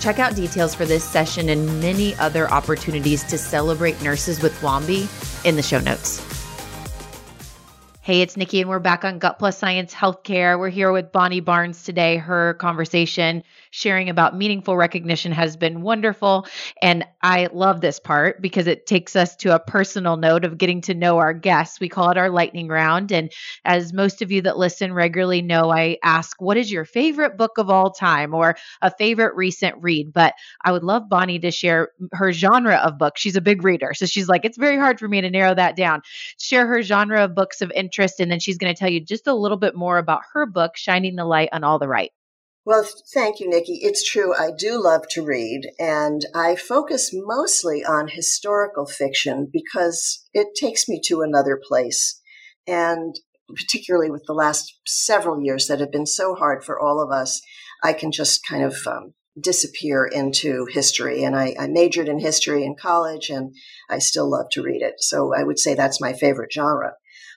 Check 0.00 0.18
out 0.18 0.34
details 0.34 0.74
for 0.74 0.86
this 0.86 1.04
session 1.04 1.50
and 1.50 1.80
many 1.80 2.14
other 2.16 2.50
opportunities 2.50 3.22
to 3.24 3.36
celebrate 3.36 4.00
nurses 4.02 4.42
with 4.42 4.58
Wambi 4.62 5.08
in 5.44 5.56
the 5.56 5.62
show 5.62 5.80
notes. 5.80 6.24
Hey, 8.02 8.22
it's 8.22 8.36
Nikki, 8.36 8.62
and 8.62 8.70
we're 8.70 8.78
back 8.78 9.04
on 9.04 9.18
Gut 9.18 9.38
Plus 9.38 9.58
Science 9.58 9.92
Healthcare. 9.92 10.58
We're 10.58 10.70
here 10.70 10.90
with 10.90 11.12
Bonnie 11.12 11.40
Barnes 11.40 11.84
today. 11.84 12.16
Her 12.16 12.54
conversation 12.54 13.44
sharing 13.70 14.08
about 14.08 14.36
meaningful 14.36 14.76
recognition 14.76 15.32
has 15.32 15.56
been 15.56 15.82
wonderful. 15.82 16.46
And 16.82 17.04
I 17.22 17.48
love 17.52 17.80
this 17.80 18.00
part 18.00 18.42
because 18.42 18.66
it 18.66 18.86
takes 18.86 19.16
us 19.16 19.36
to 19.36 19.54
a 19.54 19.60
personal 19.60 20.16
note 20.16 20.44
of 20.44 20.58
getting 20.58 20.80
to 20.82 20.94
know 20.94 21.18
our 21.18 21.32
guests. 21.32 21.80
We 21.80 21.88
call 21.88 22.10
it 22.10 22.18
our 22.18 22.30
lightning 22.30 22.68
round. 22.68 23.12
And 23.12 23.32
as 23.64 23.92
most 23.92 24.22
of 24.22 24.32
you 24.32 24.42
that 24.42 24.58
listen 24.58 24.92
regularly 24.92 25.42
know, 25.42 25.70
I 25.70 25.98
ask, 26.02 26.40
what 26.40 26.56
is 26.56 26.70
your 26.70 26.84
favorite 26.84 27.36
book 27.36 27.58
of 27.58 27.70
all 27.70 27.90
time 27.90 28.34
or 28.34 28.56
a 28.82 28.90
favorite 28.90 29.36
recent 29.36 29.76
read? 29.80 30.12
But 30.12 30.34
I 30.64 30.72
would 30.72 30.84
love 30.84 31.08
Bonnie 31.08 31.38
to 31.40 31.50
share 31.50 31.90
her 32.12 32.32
genre 32.32 32.76
of 32.76 32.98
books. 32.98 33.20
She's 33.20 33.36
a 33.36 33.40
big 33.40 33.64
reader. 33.64 33.94
So 33.94 34.06
she's 34.06 34.28
like, 34.28 34.44
it's 34.44 34.58
very 34.58 34.78
hard 34.78 34.98
for 34.98 35.08
me 35.08 35.20
to 35.20 35.30
narrow 35.30 35.54
that 35.54 35.76
down. 35.76 36.02
Share 36.38 36.66
her 36.66 36.82
genre 36.82 37.24
of 37.24 37.34
books 37.34 37.60
of 37.62 37.70
interest. 37.72 38.20
And 38.20 38.30
then 38.30 38.40
she's 38.40 38.58
going 38.58 38.74
to 38.74 38.78
tell 38.78 38.90
you 38.90 39.00
just 39.00 39.26
a 39.26 39.34
little 39.34 39.58
bit 39.58 39.74
more 39.74 39.98
about 39.98 40.22
her 40.32 40.46
book, 40.46 40.76
Shining 40.76 41.16
the 41.16 41.24
Light 41.24 41.50
on 41.52 41.64
All 41.64 41.78
the 41.78 41.88
Right. 41.88 42.10
Well, 42.64 42.86
thank 43.14 43.40
you, 43.40 43.48
Nikki. 43.48 43.80
It's 43.82 44.08
true. 44.08 44.34
I 44.36 44.50
do 44.56 44.82
love 44.82 45.08
to 45.10 45.24
read, 45.24 45.70
and 45.78 46.26
I 46.34 46.56
focus 46.56 47.10
mostly 47.12 47.82
on 47.84 48.08
historical 48.08 48.84
fiction 48.84 49.48
because 49.50 50.26
it 50.34 50.48
takes 50.54 50.86
me 50.88 51.00
to 51.06 51.22
another 51.22 51.58
place. 51.60 52.20
And 52.66 53.14
particularly 53.48 54.10
with 54.10 54.24
the 54.26 54.34
last 54.34 54.78
several 54.86 55.42
years 55.42 55.66
that 55.66 55.80
have 55.80 55.90
been 55.90 56.06
so 56.06 56.34
hard 56.34 56.62
for 56.62 56.78
all 56.78 57.00
of 57.00 57.10
us, 57.10 57.40
I 57.82 57.94
can 57.94 58.12
just 58.12 58.46
kind 58.46 58.62
of 58.62 58.76
um, 58.86 59.14
disappear 59.40 60.04
into 60.04 60.66
history. 60.70 61.24
And 61.24 61.34
I, 61.34 61.56
I 61.58 61.66
majored 61.66 62.08
in 62.08 62.20
history 62.20 62.62
in 62.64 62.76
college, 62.76 63.30
and 63.30 63.54
I 63.88 64.00
still 64.00 64.30
love 64.30 64.46
to 64.52 64.62
read 64.62 64.82
it. 64.82 64.96
So 64.98 65.34
I 65.34 65.44
would 65.44 65.58
say 65.58 65.74
that's 65.74 66.00
my 66.00 66.12
favorite 66.12 66.52
genre. 66.52 66.92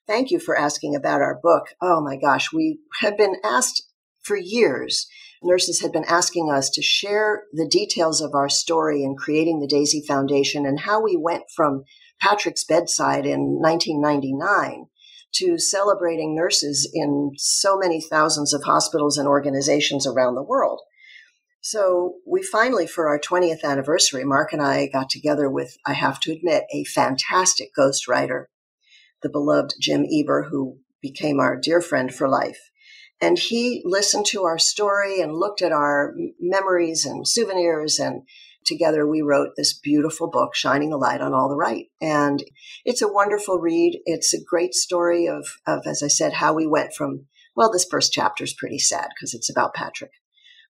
Thank 0.06 0.32
you 0.32 0.40
for 0.40 0.58
asking 0.58 0.96
about 0.96 1.22
our 1.22 1.40
book. 1.42 1.68
Oh 1.82 2.02
my 2.02 2.18
gosh, 2.18 2.52
we 2.52 2.80
have 3.00 3.18
been 3.18 3.38
asked 3.42 3.84
for 4.24 4.38
years, 4.38 5.08
nurses 5.44 5.82
had 5.82 5.92
been 5.92 6.06
asking 6.06 6.50
us 6.50 6.70
to 6.72 6.82
share 6.82 7.44
the 7.52 7.68
details 7.68 8.22
of 8.22 8.34
our 8.34 8.50
story 8.50 9.04
in 9.04 9.16
creating 9.16 9.60
the 9.60 9.68
Daisy 9.68 10.04
Foundation 10.08 10.66
and 10.66 10.82
how 10.82 11.02
we 11.02 11.18
went 11.18 11.44
from 11.56 11.84
Patrick's 12.22 12.64
bedside 12.64 13.26
in 13.26 13.60
1999 13.60 14.86
to 15.34 15.58
celebrating 15.58 16.36
nurses 16.36 16.90
in 16.94 17.32
so 17.38 17.78
many 17.78 18.00
thousands 18.00 18.54
of 18.54 18.64
hospitals 18.64 19.18
and 19.18 19.28
organizations 19.28 20.08
around 20.08 20.36
the 20.36 20.44
world. 20.44 20.80
So 21.60 22.16
we 22.28 22.44
finally, 22.44 22.88
for 22.88 23.08
our 23.08 23.20
20th 23.20 23.64
anniversary, 23.64 24.24
Mark 24.26 24.54
and 24.54 24.62
I 24.62 24.88
got 24.88 25.10
together 25.10 25.50
with, 25.50 25.78
I 25.86 25.94
have 25.94 26.20
to 26.22 26.32
admit, 26.32 26.66
a 26.74 26.84
fantastic 26.84 27.70
ghostwriter, 27.78 28.46
the 29.22 29.30
beloved 29.30 29.74
Jim 29.80 30.06
Eber, 30.12 30.50
who 30.52 30.80
became 31.02 31.40
our 31.40 31.56
dear 31.56 31.82
friend 31.82 32.14
for 32.14 32.28
life. 32.28 32.70
And 33.24 33.40
he 33.40 33.82
listened 33.86 34.26
to 34.28 34.44
our 34.44 34.60
story 34.60 35.22
and 35.22 35.34
looked 35.34 35.62
at 35.62 35.72
our 35.72 36.14
memories 36.42 37.06
and 37.06 37.26
souvenirs. 37.26 37.98
And 37.98 38.24
together 38.66 39.08
we 39.08 39.22
wrote 39.22 39.52
this 39.56 39.72
beautiful 39.80 40.30
book, 40.30 40.54
Shining 40.54 40.90
the 40.90 40.98
Light 40.98 41.22
on 41.22 41.34
All 41.34 41.48
the 41.48 41.56
Right. 41.56 41.86
And 42.02 42.44
it's 42.84 43.02
a 43.02 43.12
wonderful 43.12 43.60
read. 43.60 44.02
It's 44.06 44.34
a 44.34 44.44
great 44.44 44.74
story 44.74 45.26
of, 45.26 45.48
of 45.66 45.88
as 45.88 46.04
I 46.04 46.10
said, 46.10 46.34
how 46.34 46.54
we 46.54 46.68
went 46.68 46.94
from, 46.94 47.28
well, 47.56 47.72
this 47.72 47.88
first 47.90 48.12
chapter 48.12 48.44
is 48.44 48.54
pretty 48.54 48.78
sad 48.78 49.08
because 49.16 49.34
it's 49.34 49.50
about 49.50 49.74
Patrick, 49.74 50.12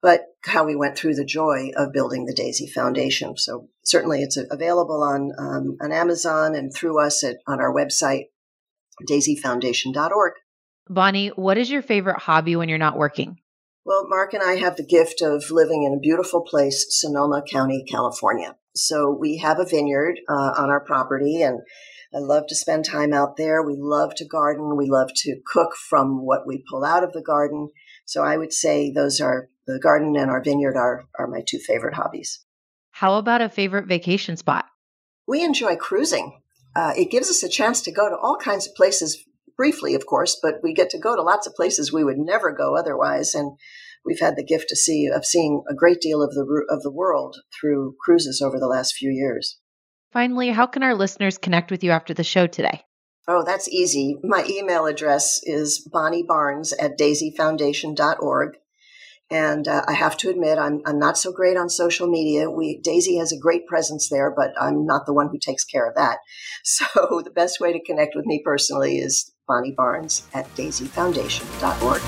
but 0.01 0.23
how 0.45 0.65
we 0.65 0.75
went 0.75 0.97
through 0.97 1.13
the 1.15 1.25
joy 1.25 1.69
of 1.77 1.93
building 1.93 2.25
the 2.25 2.33
Daisy 2.33 2.65
Foundation. 2.65 3.38
So 3.38 3.69
certainly 3.83 4.23
it's 4.23 4.38
available 4.38 5.03
on, 5.03 5.33
um, 5.38 5.77
on 5.79 5.91
Amazon 5.91 6.55
and 6.55 6.73
through 6.73 6.99
us 6.99 7.23
at, 7.23 7.38
on 7.45 7.59
our 7.59 7.71
website, 7.71 8.23
daisyfoundation.org. 9.07 10.33
Bonnie, 10.89 11.28
what 11.30 11.58
is 11.58 11.69
your 11.69 11.84
favorite 11.84 12.17
hobby 12.17 12.56
when 12.56 12.67
you're 12.67 12.80
not 12.80 12.97
working? 12.97 13.38
Well, 13.86 14.08
Mark 14.08 14.34
and 14.34 14.43
I 14.43 14.56
have 14.56 14.75
the 14.75 14.86
gift 14.86 15.21
of 15.21 15.52
living 15.52 15.84
in 15.84 15.93
a 15.93 15.99
beautiful 15.99 16.41
place, 16.41 16.86
Sonoma 16.89 17.43
County, 17.49 17.86
California. 17.88 18.56
So 18.75 19.15
we 19.17 19.38
have 19.38 19.60
a 19.60 19.65
vineyard 19.65 20.19
uh, 20.28 20.54
on 20.58 20.69
our 20.69 20.84
property, 20.84 21.41
and 21.41 21.60
I 22.13 22.17
love 22.17 22.47
to 22.47 22.56
spend 22.56 22.86
time 22.86 23.13
out 23.13 23.38
there. 23.38 23.62
We 23.62 23.75
love 23.78 24.15
to 24.15 24.25
garden. 24.25 24.78
We 24.78 24.89
love 24.89 25.12
to 25.15 25.39
cook 25.45 25.75
from 25.75 26.25
what 26.25 26.47
we 26.47 26.63
pull 26.69 26.84
out 26.84 27.04
of 27.04 27.13
the 27.13 27.21
garden. 27.21 27.69
So 28.06 28.23
I 28.23 28.38
would 28.38 28.52
say 28.52 28.91
those 28.91 29.21
are 29.21 29.49
the 29.67 29.80
garden 29.80 30.15
and 30.17 30.32
our 30.32 30.43
vineyard 30.43 30.75
are, 30.75 31.06
are 31.19 31.28
my 31.28 31.43
two 31.47 31.60
favorite 31.60 31.93
hobbies. 31.93 32.43
How 32.91 33.15
about 33.15 33.41
a 33.41 33.49
favorite 33.49 33.88
vacation 33.88 34.38
spot? 34.38 34.65
We 35.28 35.43
enjoy 35.43 35.75
cruising. 35.75 36.41
Uh, 36.75 36.93
it 36.97 37.12
gives 37.12 37.30
us 37.30 37.43
a 37.43 37.49
chance 37.49 37.82
to 37.82 37.91
go 37.91 38.10
to 38.10 38.17
all 38.17 38.38
kinds 38.38 38.67
of 38.67 38.73
places 38.73 39.23
briefly, 39.60 39.93
of 39.93 40.06
course, 40.06 40.39
but 40.41 40.56
we 40.63 40.74
get 40.74 40.89
to 40.89 40.98
go 40.98 41.17
to 41.17 41.22
lots 41.22 41.45
of 41.45 41.54
places 41.54 41.91
we 41.91 42.06
would 42.06 42.17
never 42.17 42.54
go 42.54 42.78
otherwise. 42.78 43.36
And 43.36 43.58
we've 44.06 44.22
had 44.22 44.38
the 44.38 44.45
gift 44.45 44.69
to 44.69 44.76
see 44.78 45.08
of 45.13 45.26
seeing 45.26 45.63
a 45.69 45.76
great 45.76 46.00
deal 46.00 46.24
of 46.24 46.34
the 46.34 46.65
of 46.69 46.82
the 46.82 46.91
world 46.91 47.36
through 47.60 47.95
cruises 48.02 48.41
over 48.41 48.58
the 48.58 48.69
last 48.69 48.95
few 48.95 49.12
years. 49.12 49.60
Finally, 50.13 50.52
how 50.52 50.65
can 50.65 50.82
our 50.82 50.95
listeners 50.95 51.38
connect 51.38 51.72
with 51.72 51.84
you 51.84 51.91
after 51.91 52.13
the 52.13 52.24
show 52.24 52.48
today? 52.48 52.86
Oh, 53.28 53.43
that's 53.45 53.67
easy. 53.67 54.17
My 54.24 54.45
email 54.50 54.86
address 54.86 55.41
is 55.43 55.86
bonniebarnes 55.93 56.72
at 56.80 56.98
daisyfoundation.org. 56.98 58.56
And 59.32 59.67
uh, 59.67 59.84
I 59.88 59.93
have 59.93 60.17
to 60.17 60.30
admit, 60.30 60.58
I'm, 60.58 60.82
I'm 60.86 60.98
not 60.98 61.17
so 61.17 61.32
great 61.32 61.56
on 61.56 61.69
social 61.69 62.08
media. 62.08 62.50
We, 62.50 62.80
Daisy 62.84 63.17
has 63.17 63.32
a 63.32 63.38
great 63.38 63.67
presence 63.67 64.10
there, 64.10 64.34
but 64.36 64.54
I'm 64.60 64.86
not 64.86 65.06
the 65.06 65.13
one 65.13 65.30
who 65.30 65.38
takes 65.38 65.63
care 65.63 65.88
of 65.88 65.95
that. 65.95 66.17
So 66.63 67.22
the 67.24 67.32
best 67.32 67.60
way 67.60 67.72
to 67.72 67.84
connect 67.84 68.15
with 68.15 68.26
me 68.26 68.41
personally 68.43 68.98
is 68.98 69.32
Bonnie 69.49 69.71
Barnes 69.71 70.27
at 70.35 70.45
daisyfoundation.org. 70.55 72.01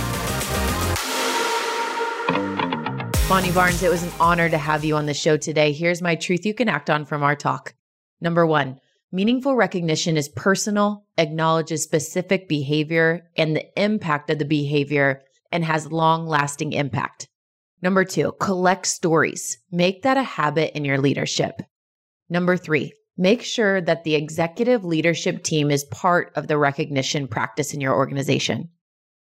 Bonnie 3.27 3.51
Barnes, 3.51 3.82
it 3.82 3.89
was 3.89 4.04
an 4.04 4.12
honor 4.19 4.47
to 4.47 4.60
have 4.60 4.86
you 4.86 4.95
on 4.95 5.08
the 5.08 5.13
show 5.15 5.38
today. 5.38 5.71
Here's 5.71 6.04
my 6.04 6.13
truth 6.15 6.45
you 6.45 6.54
can 6.54 6.69
act 6.69 6.91
on 6.91 7.04
from 7.04 7.23
our 7.23 7.36
talk. 7.36 7.73
Number 8.21 8.45
one, 8.45 8.80
meaningful 9.12 9.56
recognition 9.56 10.17
is 10.17 10.30
personal, 10.30 11.08
acknowledges 11.17 11.82
specific 11.82 12.47
behavior 12.47 13.27
and 13.36 13.56
the 13.56 13.82
impact 13.82 14.30
of 14.30 14.38
the 14.38 14.45
behavior, 14.45 15.23
and 15.51 15.65
has 15.65 15.91
long 15.91 16.27
lasting 16.27 16.73
impact. 16.73 17.27
Number 17.82 18.06
two, 18.06 18.34
collect 18.39 18.86
stories. 18.86 19.58
Make 19.71 20.04
that 20.04 20.17
a 20.17 20.23
habit 20.23 20.77
in 20.77 20.86
your 20.86 20.99
leadership. 20.99 21.60
Number 22.30 22.56
three, 22.56 22.93
Make 23.22 23.44
sure 23.44 23.82
that 23.82 24.04
the 24.04 24.16
executive 24.16 24.84
leadership 24.84 25.44
team 25.44 25.70
is 25.70 25.84
part 25.84 26.32
of 26.36 26.48
the 26.48 26.58
recognition 26.58 27.28
practice 27.28 27.72
in 27.72 27.80
your 27.80 27.94
organization. 27.94 28.70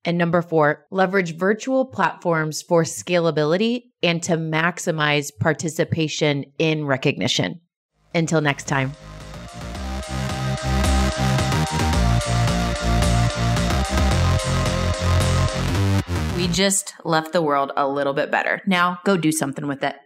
And 0.06 0.18
number 0.18 0.42
four, 0.42 0.86
leverage 0.90 1.36
virtual 1.36 1.84
platforms 1.84 2.62
for 2.62 2.84
scalability 2.84 3.92
and 4.02 4.24
to 4.24 4.38
maximize 4.38 5.38
participation 5.38 6.46
in 6.58 6.86
recognition. 6.86 7.60
Until 8.16 8.40
next 8.40 8.70
time. 8.70 8.94
We 16.38 16.48
just 16.48 16.94
left 17.04 17.34
the 17.34 17.42
world 17.42 17.74
a 17.76 17.86
little 17.86 18.14
bit 18.14 18.32
better. 18.32 18.62
Now 18.66 19.00
go 19.04 19.18
do 19.18 19.34
something 19.34 19.68
with 19.68 19.84
it. 19.84 19.98